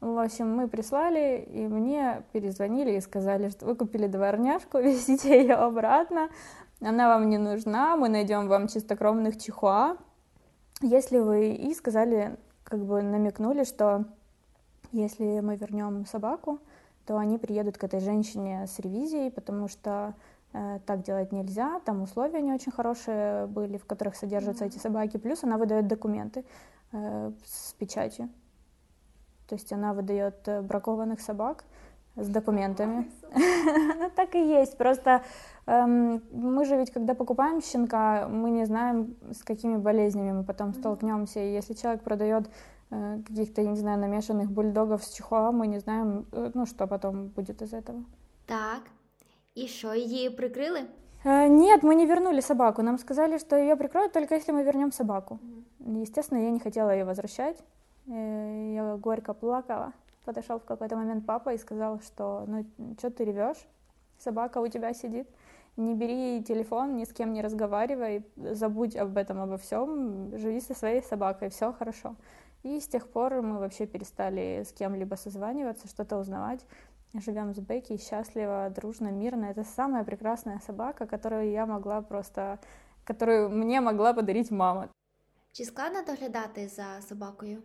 [0.00, 5.54] В общем, мы прислали, и мне перезвонили и сказали, что вы купили дворняжку, везите ее
[5.54, 6.28] обратно,
[6.80, 9.96] она вам не нужна, мы найдем вам чистокровных чихуа.
[10.80, 11.50] Если вы...
[11.50, 12.36] И сказали,
[12.72, 14.06] как бы намекнули, что
[14.92, 16.58] если мы вернем собаку,
[17.04, 20.14] то они приедут к этой женщине с ревизией, потому что
[20.54, 24.68] э, так делать нельзя, там условия не очень хорошие были, в которых содержатся mm-hmm.
[24.68, 26.46] эти собаки, плюс она выдает документы
[26.92, 28.30] э, с печатью.
[29.48, 31.66] То есть она выдает э, бракованных собак
[32.16, 33.10] с документами.
[33.98, 35.22] Ну так и есть, просто
[35.66, 40.74] эм, мы же ведь, когда покупаем щенка, мы не знаем, с какими болезнями мы потом
[40.74, 41.40] столкнемся.
[41.40, 42.50] И если человек продает
[42.90, 46.86] э, каких-то, я не знаю, намешанных бульдогов с чихуа, мы не знаем, э, ну, что
[46.86, 48.04] потом будет из этого.
[48.46, 48.82] Так,
[49.54, 50.88] и что, ее прикрыли?
[51.24, 52.82] Э, нет, мы не вернули собаку.
[52.82, 55.38] Нам сказали, что ее прикроют только если мы вернем собаку.
[55.78, 57.62] Естественно, я не хотела ее возвращать.
[58.06, 59.92] Я горько плакала
[60.24, 62.66] подошел в какой-то момент папа и сказал, что ну
[62.98, 63.66] что ты ревешь,
[64.18, 65.28] собака у тебя сидит,
[65.76, 70.74] не бери телефон, ни с кем не разговаривай, забудь об этом, обо всем, живи со
[70.74, 72.16] своей собакой, все хорошо.
[72.62, 76.64] И с тех пор мы вообще перестали с кем-либо созваниваться, что-то узнавать.
[77.14, 79.46] Живем с Бекки счастливо, дружно, мирно.
[79.46, 82.58] Это самая прекрасная собака, которую я могла просто,
[83.04, 84.88] которую мне могла подарить мама.
[85.52, 87.62] Чи складно доглядати за собакою?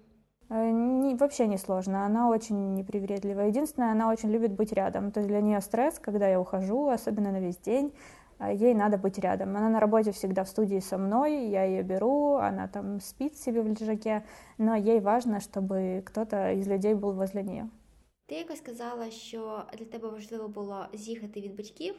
[0.53, 3.49] Э, не, вообще не сложно, она очень непривередливая.
[3.49, 5.11] Единственное, она очень любит быть рядом.
[5.11, 7.95] То есть для нее стресс, когда я ухожу, особенно на весь день,
[8.39, 9.57] э, ей надо быть рядом.
[9.57, 13.63] Она на работе всегда в студии со мной, я ее беру, она там спит себе
[13.63, 14.25] в лежаке,
[14.59, 17.71] но ей важно, чтобы кто-то из людей был возле нее.
[18.27, 21.95] Ти якось сказала, що для тебе важливо було з'їхати від батьків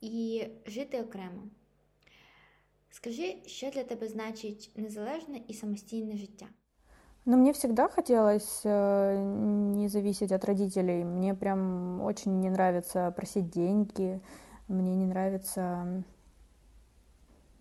[0.00, 1.42] і жити окремо.
[2.90, 6.46] Скажи, що для тебе значить незалежне і самостійне життя?
[7.25, 9.21] Но мне всегда хотелось э,
[9.75, 11.03] не зависеть от родителей.
[11.03, 14.21] Мне прям очень не нравится просить деньги.
[14.67, 16.03] Мне не нравится,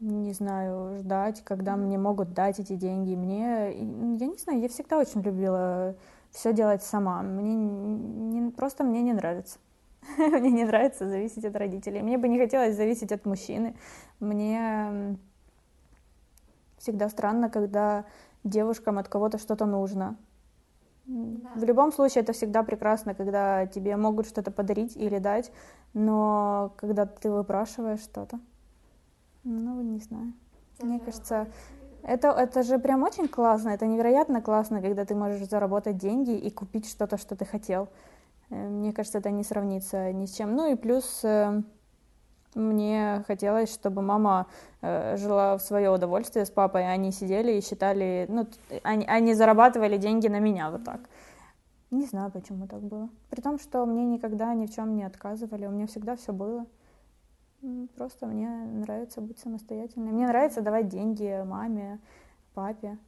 [0.00, 3.14] не знаю, ждать, когда мне могут дать эти деньги.
[3.14, 5.96] Мне, я не знаю, я всегда очень любила
[6.30, 7.22] все делать сама.
[7.22, 9.58] Мне не, просто мне не нравится.
[10.18, 12.02] Мне не нравится зависеть от родителей.
[12.02, 13.74] Мне бы не хотелось зависеть от мужчины.
[14.20, 15.18] Мне
[16.78, 18.04] всегда странно, когда
[18.44, 20.16] девушкам от кого-то что-то нужно.
[21.07, 21.51] Да.
[21.55, 25.51] В любом случае это всегда прекрасно, когда тебе могут что-то подарить или дать,
[25.94, 28.38] но когда ты выпрашиваешь что-то,
[29.44, 30.35] ну, не знаю.
[30.81, 31.46] Мне кажется,
[32.03, 36.51] это, это же прям очень классно, это невероятно классно, когда ты можешь заработать деньги и
[36.51, 37.88] купить что-то, что ты хотел.
[38.51, 40.55] Э, мне кажется, это не сравнится ни с чем.
[40.55, 41.62] Ну и плюс э,
[42.54, 44.46] мне хотелось, чтобы мама
[44.80, 48.46] э, жила в свое удовольствие с папой, они сидели и считали, ну,
[48.82, 51.00] они, они зарабатывали деньги на меня вот так.
[51.90, 53.08] Не знаю, почему так было.
[53.30, 56.66] При том, что мне никогда ни в чем не отказывали, у меня всегда все было.
[57.96, 60.12] Просто мне нравится быть самостоятельной.
[60.12, 61.98] Мне нравится давать деньги маме,
[62.54, 62.98] папе.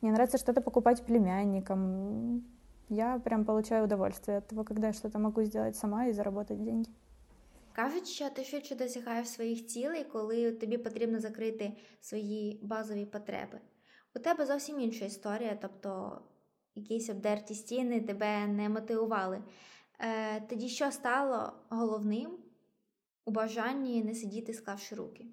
[0.00, 2.44] Мне нравится что-то покупать племянникам.
[2.88, 6.90] Я прям получаю удовольствие от того, когда я что-то могу сделать сама и заработать деньги.
[7.76, 13.60] Кажуть, що ти швидше досягаєш своїх цілей, коли тобі потрібно закрити свої базові потреби.
[14.14, 16.20] У тебе зовсім інша історія, тобто
[16.74, 19.42] якісь обдерті стіни тебе не мотивували.
[20.00, 22.38] Е, Тоді що стало головним
[23.24, 25.26] у бажанні не сидіти, склавши руки,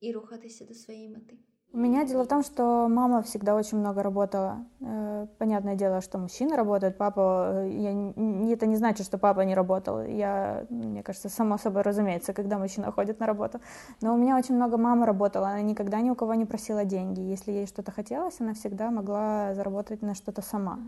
[0.00, 1.38] і рухатися до своєї мети?
[1.74, 4.66] У меня дело в том, что мама всегда очень много работала.
[4.80, 7.62] Э, понятное дело, что мужчина работает, папа...
[7.64, 10.02] Э, я, это не значит, что папа не работал.
[10.02, 13.58] Я, мне кажется, само собой разумеется, когда мужчина ходит на работу.
[14.02, 15.48] Но у меня очень много мама работала.
[15.48, 17.20] Она никогда ни у кого не просила деньги.
[17.20, 20.78] Если ей что-то хотелось, она всегда могла заработать на что-то сама.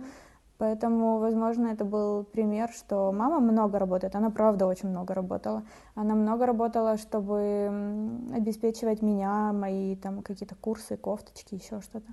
[0.58, 5.66] Поэтому, возможно, это был пример, что мама много работает, она правда очень много работала.
[5.96, 7.66] Она много работала, чтобы
[8.32, 12.12] обеспечивать меня, мои там какие-то курсы, кофточки, еще что-то.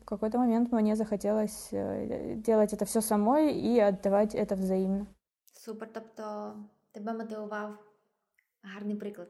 [0.00, 5.06] В какой-то момент мне захотелось э, делать это все самой и отдавать это взаимно.
[5.52, 6.54] Супер, тобто
[6.92, 7.78] тебе мотивував
[8.62, 9.28] гарний приклад.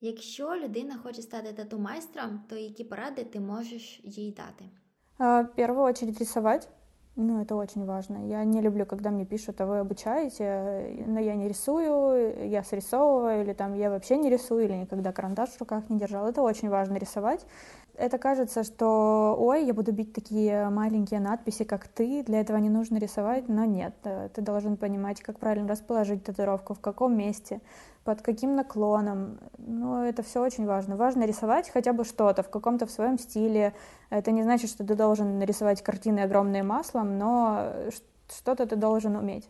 [0.00, 4.64] Якщо людина хоче стати тату майстром, то які поради ти можеш їй дати?
[5.18, 6.68] В первую очередь рисовать.
[7.20, 8.28] Ну, это очень важно.
[8.28, 13.42] Я не люблю, когда мне пишут, а вы обучаете, но я не рисую, я срисовываю,
[13.42, 16.28] или там я вообще не рисую, или никогда карандаш в руках не держал.
[16.28, 17.44] Это очень важно рисовать.
[17.96, 22.70] Это кажется, что, ой, я буду бить такие маленькие надписи, как ты, для этого не
[22.70, 23.96] нужно рисовать, но нет.
[24.04, 27.60] Э, ты должен понимать, как правильно расположить татуировку, в каком месте,
[28.08, 29.38] под каким наклоном.
[29.58, 30.96] Ну, это все очень важно.
[30.96, 33.74] Важно рисовать хотя бы что-то в каком-то в своем стиле.
[34.08, 37.70] Это не значит, что ты должен нарисовать картины огромные маслом, но
[38.34, 39.46] что-то ты должен уметь.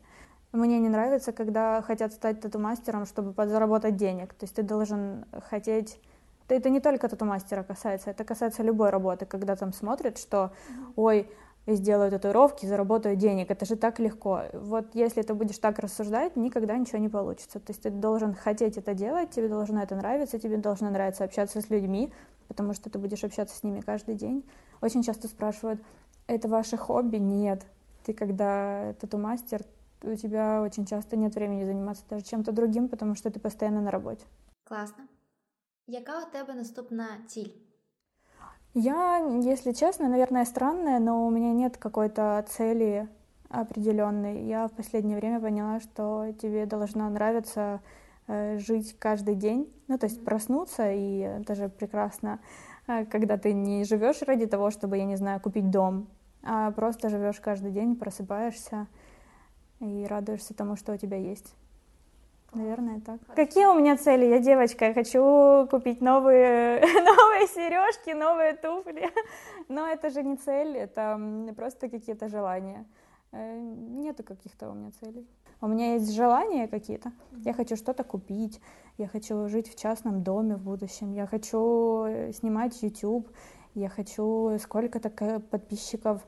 [0.51, 4.35] Мне не нравится, когда хотят стать тату-мастером, чтобы подзаработать денег.
[4.35, 6.01] То есть ты должен хотеть...
[6.49, 10.51] Это не только тату-мастера касается, это касается любой работы, когда там смотрят, что,
[10.97, 11.31] ой,
[11.74, 13.50] сделаю татуировки, заработаю денег.
[13.50, 14.42] Это же так легко.
[14.52, 17.61] Вот если ты будешь так рассуждать, никогда ничего не получится.
[17.61, 21.61] То есть ты должен хотеть это делать, тебе должно это нравиться, тебе должно нравиться общаться
[21.61, 22.12] с людьми,
[22.48, 24.44] потому что ты будешь общаться с ними каждый день.
[24.81, 25.81] Очень часто спрашивают,
[26.26, 27.16] это ваше хобби?
[27.16, 27.66] Нет.
[28.04, 29.62] Ты когда тату-мастер,
[30.02, 33.90] у тебя очень часто нет времени заниматься даже чем-то другим, потому что ты постоянно на
[33.90, 34.24] работе.
[34.64, 35.09] Классно.
[35.87, 37.67] Яка у тебе наступна ціль?
[38.81, 43.09] Я, если честно, наверное, странная, но у меня нет какой-то цели
[43.49, 44.45] определенной.
[44.45, 47.81] Я в последнее время поняла, что тебе должно нравиться
[48.29, 52.38] э, жить каждый день, ну то есть проснуться и это же прекрасно,
[52.87, 56.07] э, когда ты не живешь ради того, чтобы, я не знаю, купить дом,
[56.45, 58.87] а просто живешь каждый день, просыпаешься
[59.81, 61.53] и радуешься тому, что у тебя есть.
[62.55, 63.21] Наверное, так.
[63.35, 64.25] Какие у меня цели?
[64.25, 69.11] Я девочка, я хочу купить новые, новые сережки, новые туфли.
[69.69, 71.21] Но это же не цель, это
[71.57, 72.87] просто какие-то желания.
[73.33, 75.27] Э, нету каких-то у меня целей.
[75.61, 77.13] У меня есть желания какие-то.
[77.45, 78.61] Я хочу что-то купить,
[78.97, 83.29] я хочу жить в частном доме в будущем, я хочу э, снимать YouTube,
[83.75, 86.23] я хочу сколько-то подписчиков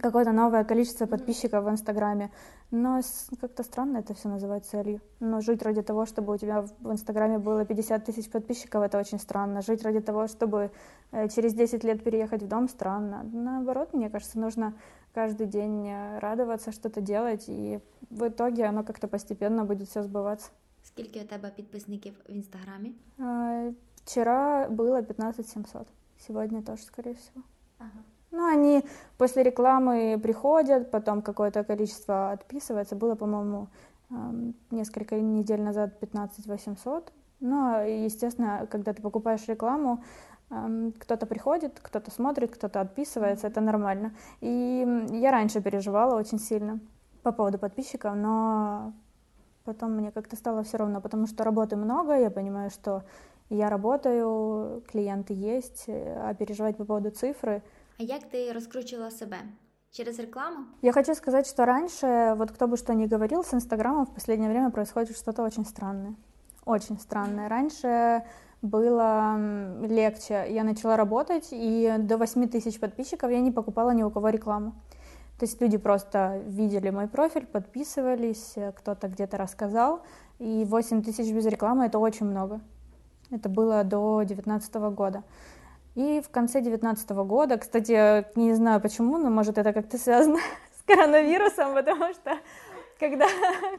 [0.00, 2.30] какое-то новое количество подписчиков в Инстаграме.
[2.70, 3.00] Но
[3.40, 5.00] как-то странно это все называть целью.
[5.20, 9.18] Но жить ради того, чтобы у тебя в Инстаграме было 50 тысяч подписчиков, это очень
[9.18, 9.60] странно.
[9.62, 10.70] Жить ради того, чтобы
[11.10, 13.24] э, через 10 лет переехать в дом, странно.
[13.32, 14.74] Наоборот, мне кажется, нужно
[15.12, 20.50] каждый день э, радоваться, что-то делать, и в итоге оно как-то постепенно будет все сбываться.
[20.84, 22.94] Сколько у тебя подписчиков в Инстаграме?
[24.04, 25.86] Вчера было 15 700.
[26.18, 27.42] Сегодня тоже, скорее всего.
[27.78, 28.02] Ага.
[28.32, 28.82] Ну, они
[29.18, 32.96] после рекламы приходят, потом какое-то количество отписывается.
[32.96, 33.68] Было, по-моему,
[34.70, 37.12] несколько недель назад 15 800.
[37.40, 40.02] Но, естественно, когда ты покупаешь рекламу,
[40.48, 44.14] кто-то приходит, кто-то смотрит, кто-то отписывается, это нормально.
[44.40, 46.80] И я раньше переживала очень сильно
[47.22, 48.94] по поводу подписчиков, но
[49.64, 53.02] потом мне как-то стало все равно, потому что работы много, я понимаю, что
[53.50, 57.62] я работаю, клиенты есть, а переживать по поводу цифры—
[57.98, 59.38] а як ты раскручивала себя?
[59.90, 60.66] Через рекламу?
[60.80, 64.48] Я хочу сказать, что раньше, вот кто бы что ни говорил, с Инстаграмом в последнее
[64.50, 66.14] время происходит что-то очень странное.
[66.64, 67.48] Очень странное.
[67.48, 68.22] Раньше
[68.62, 69.36] было
[69.84, 70.46] легче.
[70.48, 74.72] Я начала работать, и до 8 тысяч подписчиков я не покупала ни у кого рекламу.
[75.38, 80.02] То есть люди просто видели мой профиль, подписывались, кто-то где-то рассказал,
[80.38, 82.60] и 8 тысяч без рекламы— это очень много.
[83.30, 85.24] Это было до 2019 года.
[85.94, 90.38] И в конце 2019 года, кстати, не знаю почему, но может это как-то связано
[90.78, 92.38] с коронавирусом, потому что
[92.98, 93.26] когда,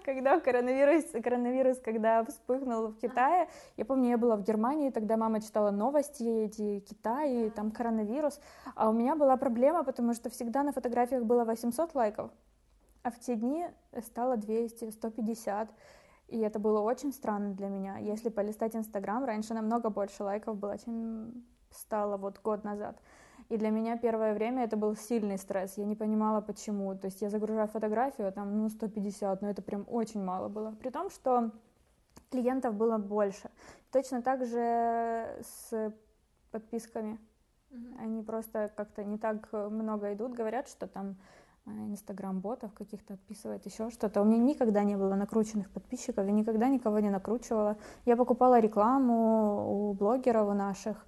[0.06, 3.48] когда коронавирус, коронавирус, когда вспыхнул в Китае,
[3.78, 8.40] я помню, я была в Германии, тогда мама читала новости, эти Китаи, там коронавирус,
[8.76, 12.30] а у меня была проблема, потому что всегда на фотографиях было 800 лайков,
[13.02, 13.66] а в те дни
[14.06, 15.70] стало 200, 150,
[16.28, 17.98] и это было очень странно для меня.
[17.98, 23.00] Если полистать Инстаграм, раньше намного больше лайков было, чем стало вот год назад.
[23.50, 25.78] И для меня первое время это был сильный стресс.
[25.78, 26.96] Я не понимала, почему.
[26.96, 30.72] То есть я загружаю фотографию, там, ну, 150, но это прям очень мало было.
[30.72, 31.52] При том, что
[32.32, 33.50] клиентов было больше.
[33.92, 35.94] Точно так же с
[36.52, 37.20] подписками.
[38.00, 41.16] Они просто как-то не так много идут, говорят, что там
[41.66, 44.22] э, инстаграм-ботов каких-то отписывает, еще что-то.
[44.22, 47.78] У меня никогда не было накрученных подписчиков, я никогда никого не накручивала.
[48.06, 51.04] Я покупала рекламу у блогеров у наших,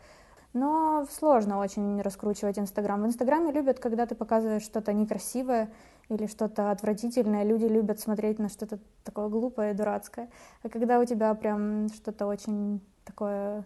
[0.56, 3.01] но сложно очень раскручивать Инстаграм.
[3.03, 5.70] В Инстаграме любят, когда ты показываешь что-то некрасивое
[6.08, 7.43] или что-то отвратительное.
[7.43, 10.30] Люди любят смотреть на что-то такое глупое и дурацкое.
[10.64, 13.66] А когда у тебя прям что-то очень такое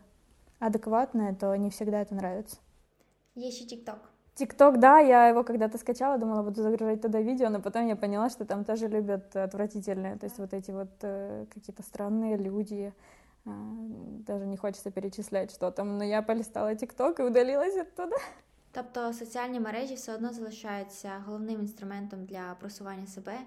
[0.58, 2.58] адекватное, то не всегда это нравится.
[3.36, 4.00] Есть еще ТикТок.
[4.34, 8.30] ТикТок, да, я его когда-то скачала, думала, буду загружать туда видео, но потом я поняла,
[8.30, 12.94] что там тоже любят отвратительные, то есть вот эти вот э, какие-то странные люди,
[13.45, 18.17] даже не хочется перечислять, что там, но я полистала ТикТок и удалилась оттуда.
[18.73, 23.39] Тобто соціальні мережі все одно залишаються головним інструментом для просування себе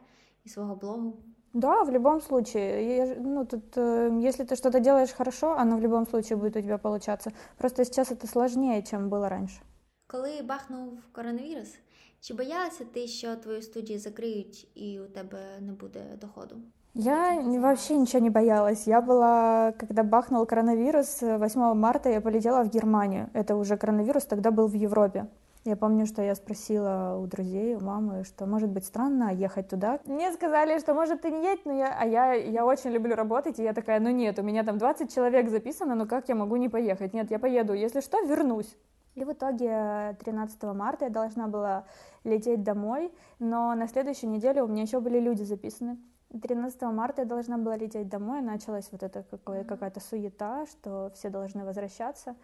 [0.45, 1.17] і свого блогу.
[1.53, 2.95] Да, в любом случае.
[2.97, 6.61] Я, ну, тут, э, если ты что-то делаешь хорошо, оно в любом случае будет у
[6.61, 7.31] тебя получаться.
[7.57, 9.61] Просто сейчас это сложнее, чем было раньше.
[10.07, 11.75] Коли бахнув коронавірус,
[12.19, 16.55] чи боялася ти, що твою студію закриють і у тебе не буде доходу?
[16.94, 18.86] Я вообще ничего не боялась.
[18.86, 23.30] Я была, когда бахнул коронавирус, 8 марта я полетела в Германию.
[23.32, 25.26] Это уже коронавирус тогда был в Европе.
[25.64, 30.00] Я помню, что я спросила у друзей, у мамы, что может быть странно ехать туда.
[30.04, 33.58] Мне сказали, что может ты не едь, но я, а я, я очень люблю работать,
[33.58, 36.56] и я такая, ну нет, у меня там 20 человек записано, ну как я могу
[36.56, 37.14] не поехать?
[37.14, 38.76] Нет, я поеду, если что, вернусь.
[39.14, 41.84] И в итоге 13 марта я должна была
[42.24, 45.96] лететь домой, но на следующей неделе у меня еще были люди записаны.
[46.40, 51.64] 13 марта я должна была лететь домой, началась вот эта какая-то суета, что все должны
[51.64, 52.36] возвращаться.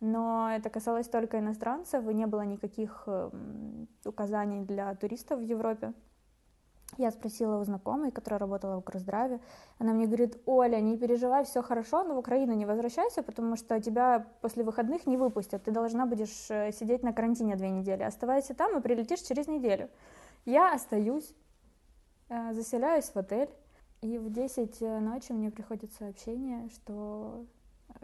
[0.00, 5.92] Но это касалось только иностранцев, и не было никаких эм, указаний для туристов в Европе.
[6.98, 9.40] Я спросила у знакомой, которая работала в Укрздраве.
[9.78, 13.80] Она мне говорит, Оля, не переживай, все хорошо, но в Украину не возвращайся, потому что
[13.80, 15.62] тебя после выходных не выпустят.
[15.64, 18.02] Ты должна будешь э, сидеть на карантине две недели.
[18.02, 19.88] Оставайся там и прилетишь через неделю.
[20.44, 21.34] Я остаюсь,
[22.28, 23.50] заселяюсь в отель,
[24.02, 27.46] и в 10 э, ночи мне приходит сообщение, что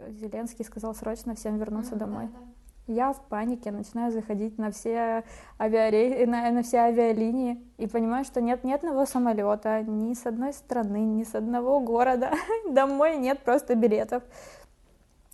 [0.07, 2.29] Зеленский сказал срочно всем вернуться mm, домой.
[2.31, 2.93] Да, да.
[2.93, 5.23] Я в панике начинаю заходить на все,
[5.59, 6.25] авиаре...
[6.25, 11.05] на, на все авиалинии и понимаю, что нет ни одного самолета, ни с одной страны,
[11.05, 12.31] ни с одного города.
[12.69, 14.23] Домой нет просто билетов.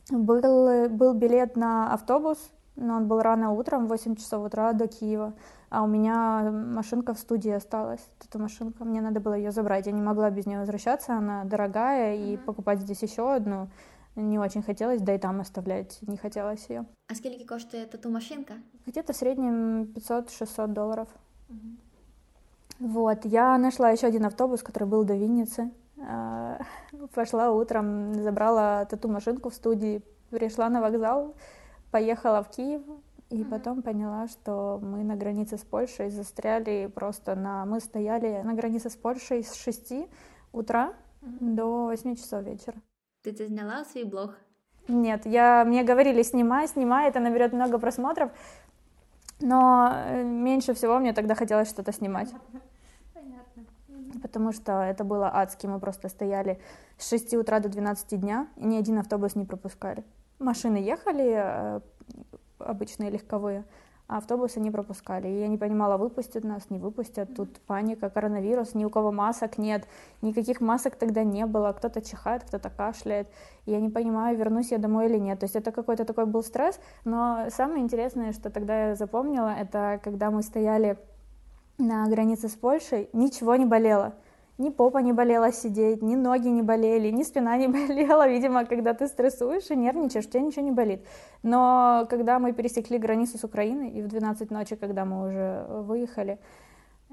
[0.09, 4.88] Был, был билет на автобус, но он был рано утром, в 8 часов утра до
[4.88, 5.34] Киева.
[5.69, 8.05] А у меня машинка в студии осталась.
[8.28, 9.88] Эта машинка, мне надо было ее забрать.
[9.88, 13.67] Я не могла без нее возвращаться, она дорогая, и покупать здесь еще одну
[14.15, 16.86] не очень хотелось, да и там оставлять не хотелось ее.
[17.09, 18.53] А сколько коштует тату машинка?
[18.86, 21.09] Где-то в среднем 500-600 долларов.
[21.49, 22.88] Угу.
[22.88, 25.71] Вот, я нашла еще один автобус, который был до Винницы.
[25.99, 26.59] А,
[27.13, 31.36] пошла утром, забрала тату-машинку в студии, пришла на вокзал,
[31.96, 32.82] поехала в Киев,
[33.30, 37.66] и mm потом поняла, что мы на границе с Польшей застряли просто на...
[37.66, 39.93] Мы стояли на границе с Польшей с 6
[40.52, 42.76] утра mm до 8 часов вечера.
[43.24, 44.32] Ты это сняла свой блог?
[44.89, 48.30] Нет, я, мне говорили, снимай, снимай, это наберет много просмотров,
[49.39, 52.34] но э, меньше всего мне тогда хотелось что-то снимать.
[53.14, 53.64] Понятно.
[54.22, 56.60] Потому что это было адски, мы просто стояли
[56.98, 60.04] с 6 утра до 12 дня, и ни один автобус не пропускали.
[60.39, 61.79] Машины ехали, э,
[62.59, 63.63] обычные легковые,
[64.07, 65.27] а автобусы не пропускали.
[65.27, 67.33] И я не понимала, выпустят нас, не выпустят.
[67.36, 69.88] Тут паника, коронавирус, ни у кого масок нет,
[70.21, 71.71] никаких масок тогда не было.
[71.71, 73.27] Кто-то чихает, кто-то кашляет.
[73.65, 75.39] И я не понимаю, вернусь я домой или нет.
[75.39, 76.79] То есть это какой-то такой был стресс.
[77.05, 80.97] Но самое интересное, что тогда я запомнила, это когда мы стояли
[81.77, 84.13] на границе с Польшей, ничего не болело
[84.58, 88.28] ни попа не болела сидеть, ни ноги не болели, ни спина не болела.
[88.28, 91.06] Видимо, когда ты стрессуешь и нервничаешь, у тебя ничего не болит.
[91.43, 96.39] Но когда мы пересекли границу с Украиной, и в 12 ночи, когда мы уже выехали,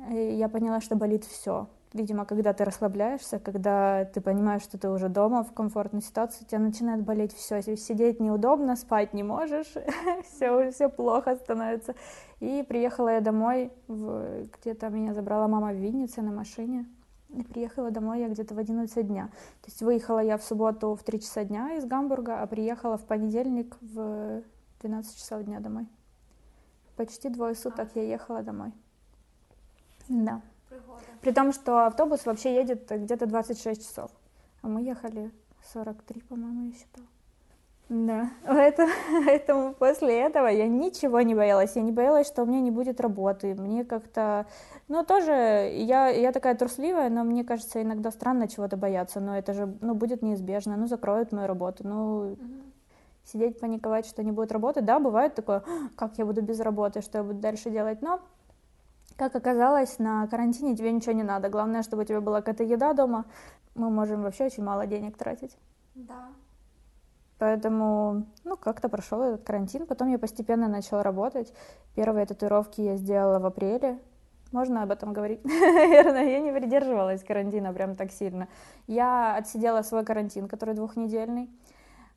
[0.09, 1.67] э, я поняла, что болит все.
[1.93, 6.59] Видимо, когда ты расслабляешься, когда ты понимаешь, что ты уже дома в комфортной ситуации, тебя
[6.61, 7.61] начинает болеть все.
[7.61, 9.75] Сидеть неудобно, спать не можешь,
[10.25, 11.95] все, все плохо становится.
[12.41, 16.87] И приехала я домой, где-то меня забрала мама в Виннице на машине.
[17.33, 19.29] И приехала домой я где-то в 11 дня.
[19.63, 23.05] То есть выехала я в субботу в 3 часа дня из Гамбурга, а приехала в
[23.07, 24.43] понедельник в
[24.83, 25.87] 12 часов дня домой.
[26.97, 27.99] Почти двое суток а.
[27.99, 28.73] я ехала домой.
[30.09, 30.43] Да.
[30.69, 31.01] Пригода.
[31.23, 34.11] При том, что автобус вообще едет где-то 26 часов.
[34.61, 35.31] А мы ехали
[35.73, 37.07] 43, по-моему, я считала.
[37.89, 38.93] Да, поэтому,
[39.27, 41.77] поэтому после этого я ничего не боялась.
[41.77, 43.55] Я не боялась, что у меня не будет работы.
[43.55, 44.47] Мне как-то...
[44.89, 45.33] Ну, тоже,
[45.75, 49.21] я, я такая трусливая, но мне кажется, иногда странно чего-то бояться.
[49.21, 50.77] Но это же, ну, будет неизбежно.
[50.77, 51.87] Ну, закроют мою работу.
[51.87, 52.39] Ну, угу.
[53.25, 54.81] сидеть паниковать, что не будет работы.
[54.81, 55.63] Да, бывает такое,
[55.97, 58.21] как я буду без работы, что я буду дальше делать, но
[59.17, 61.49] как оказалось, на карантине тебе ничего не надо.
[61.49, 63.25] Главное, чтобы у тебя была какая-то еда дома.
[63.75, 65.57] Мы можем вообще очень мало денег тратить.
[65.95, 66.29] Да.
[67.43, 69.85] Поэтому, ну, как-то прошел этот карантин.
[69.87, 71.53] Потом я постепенно начала работать.
[71.97, 73.99] Первые татуировки я сделала в апреле.
[74.53, 75.45] Можно об этом говорить?
[75.45, 78.47] Наверное, я не придерживалась карантина прям так сильно.
[78.87, 81.51] Я отсидела свой карантин, который двухнедельный.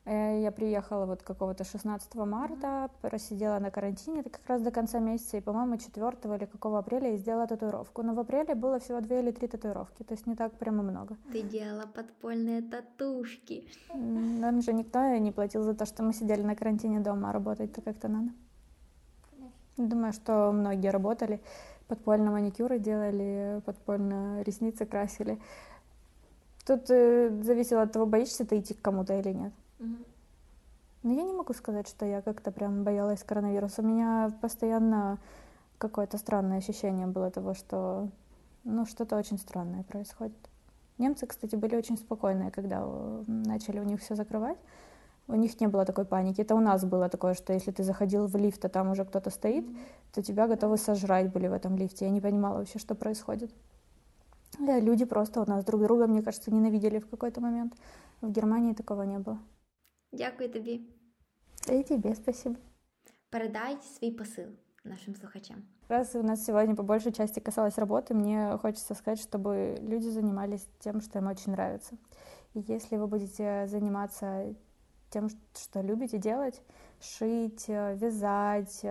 [0.05, 4.99] Э, я приехала вот какого-то 16 марта, просидела на карантине, это как раз до конца
[4.99, 8.03] месяца, и, по-моему, 4 или какого апреля я сделала татуировку.
[8.03, 11.17] Но в апреле было всего две или три татуировки, то есть не так прямо много.
[11.31, 13.67] Ты делала подпольные татушки.
[13.93, 17.81] Нам же никто не платил за то, что мы сидели на карантине дома, а работать-то
[17.81, 18.29] как-то надо.
[19.77, 21.41] Думаю, что многие работали,
[21.87, 25.39] подпольно маникюры делали, подпольно ресницы красили.
[26.65, 29.51] Тут э, зависело от того, боишься ты идти к кому-то или нет.
[29.79, 33.81] Но я не могу сказать, что я как-то прям боялась коронавируса.
[33.81, 35.19] У меня постоянно
[35.77, 38.09] какое-то странное ощущение было того, что
[38.63, 40.49] ну, что-то очень странное происходит.
[40.97, 44.57] Немцы, кстати, были очень спокойные, когда э, начали у них все закрывать.
[45.27, 46.41] У них не было такой паники.
[46.41, 49.29] Это у нас было такое, что если ты заходил в лифт, а там уже кто-то
[49.29, 49.65] стоит,
[50.13, 52.05] то тебя готовы сожрать были в этом лифте.
[52.05, 53.51] Я не понимала вообще, что происходит.
[54.59, 57.73] Э, люди просто у нас друг друга, мне кажется, ненавидели в какой-то момент.
[58.21, 59.37] В Германии такого не было.
[60.17, 60.81] Дякую тобі.
[61.69, 62.55] И тебе спасибо.
[63.29, 64.45] Передай свій посил
[64.83, 65.57] нашим слухачам.
[65.89, 70.67] Раз у нас сегодня по большей части касалось работы, мне хочется сказать, чтобы люди занимались
[70.79, 71.95] тем, что им очень нравится.
[72.53, 74.55] И если вы будете заниматься
[75.09, 76.61] тем, что любите делать,
[77.01, 78.85] шить, вязать,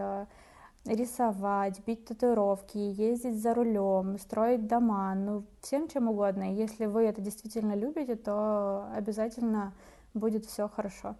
[0.85, 6.55] рисовать, бить татуировки, ездить за рулем, строить дома, ну, всем чем угодно.
[6.55, 9.72] Если вы это действительно любите, то обязательно
[10.14, 11.16] будет все хорошо.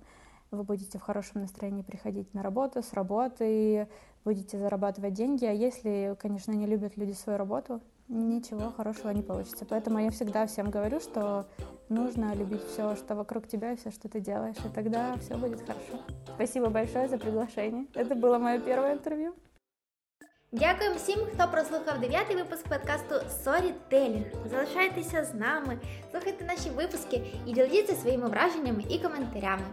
[0.51, 3.89] Вы будете в хорошем настроении приходить на работу, с работы,
[4.25, 5.45] будете зарабатывать деньги.
[5.45, 9.65] А если, конечно, не любят люди свою работу, ничего хорошего не получится.
[9.69, 11.47] Поэтому я всегда всем говорю, что
[11.89, 16.01] нужно любить все, что вокруг тебя, все, что ты делаешь, и тогда все будет хорошо.
[16.35, 17.87] Спасибо большое за приглашение.
[17.95, 19.35] Это было мое первое интервью.
[20.54, 24.26] Дякуємо всім, хто прослухав дев'ятий випуск подкасту Storytelling.
[24.50, 25.78] Залишайтеся з нами,
[26.12, 29.66] слухайте наші випуски і діліться своїми враженнями і коментарями.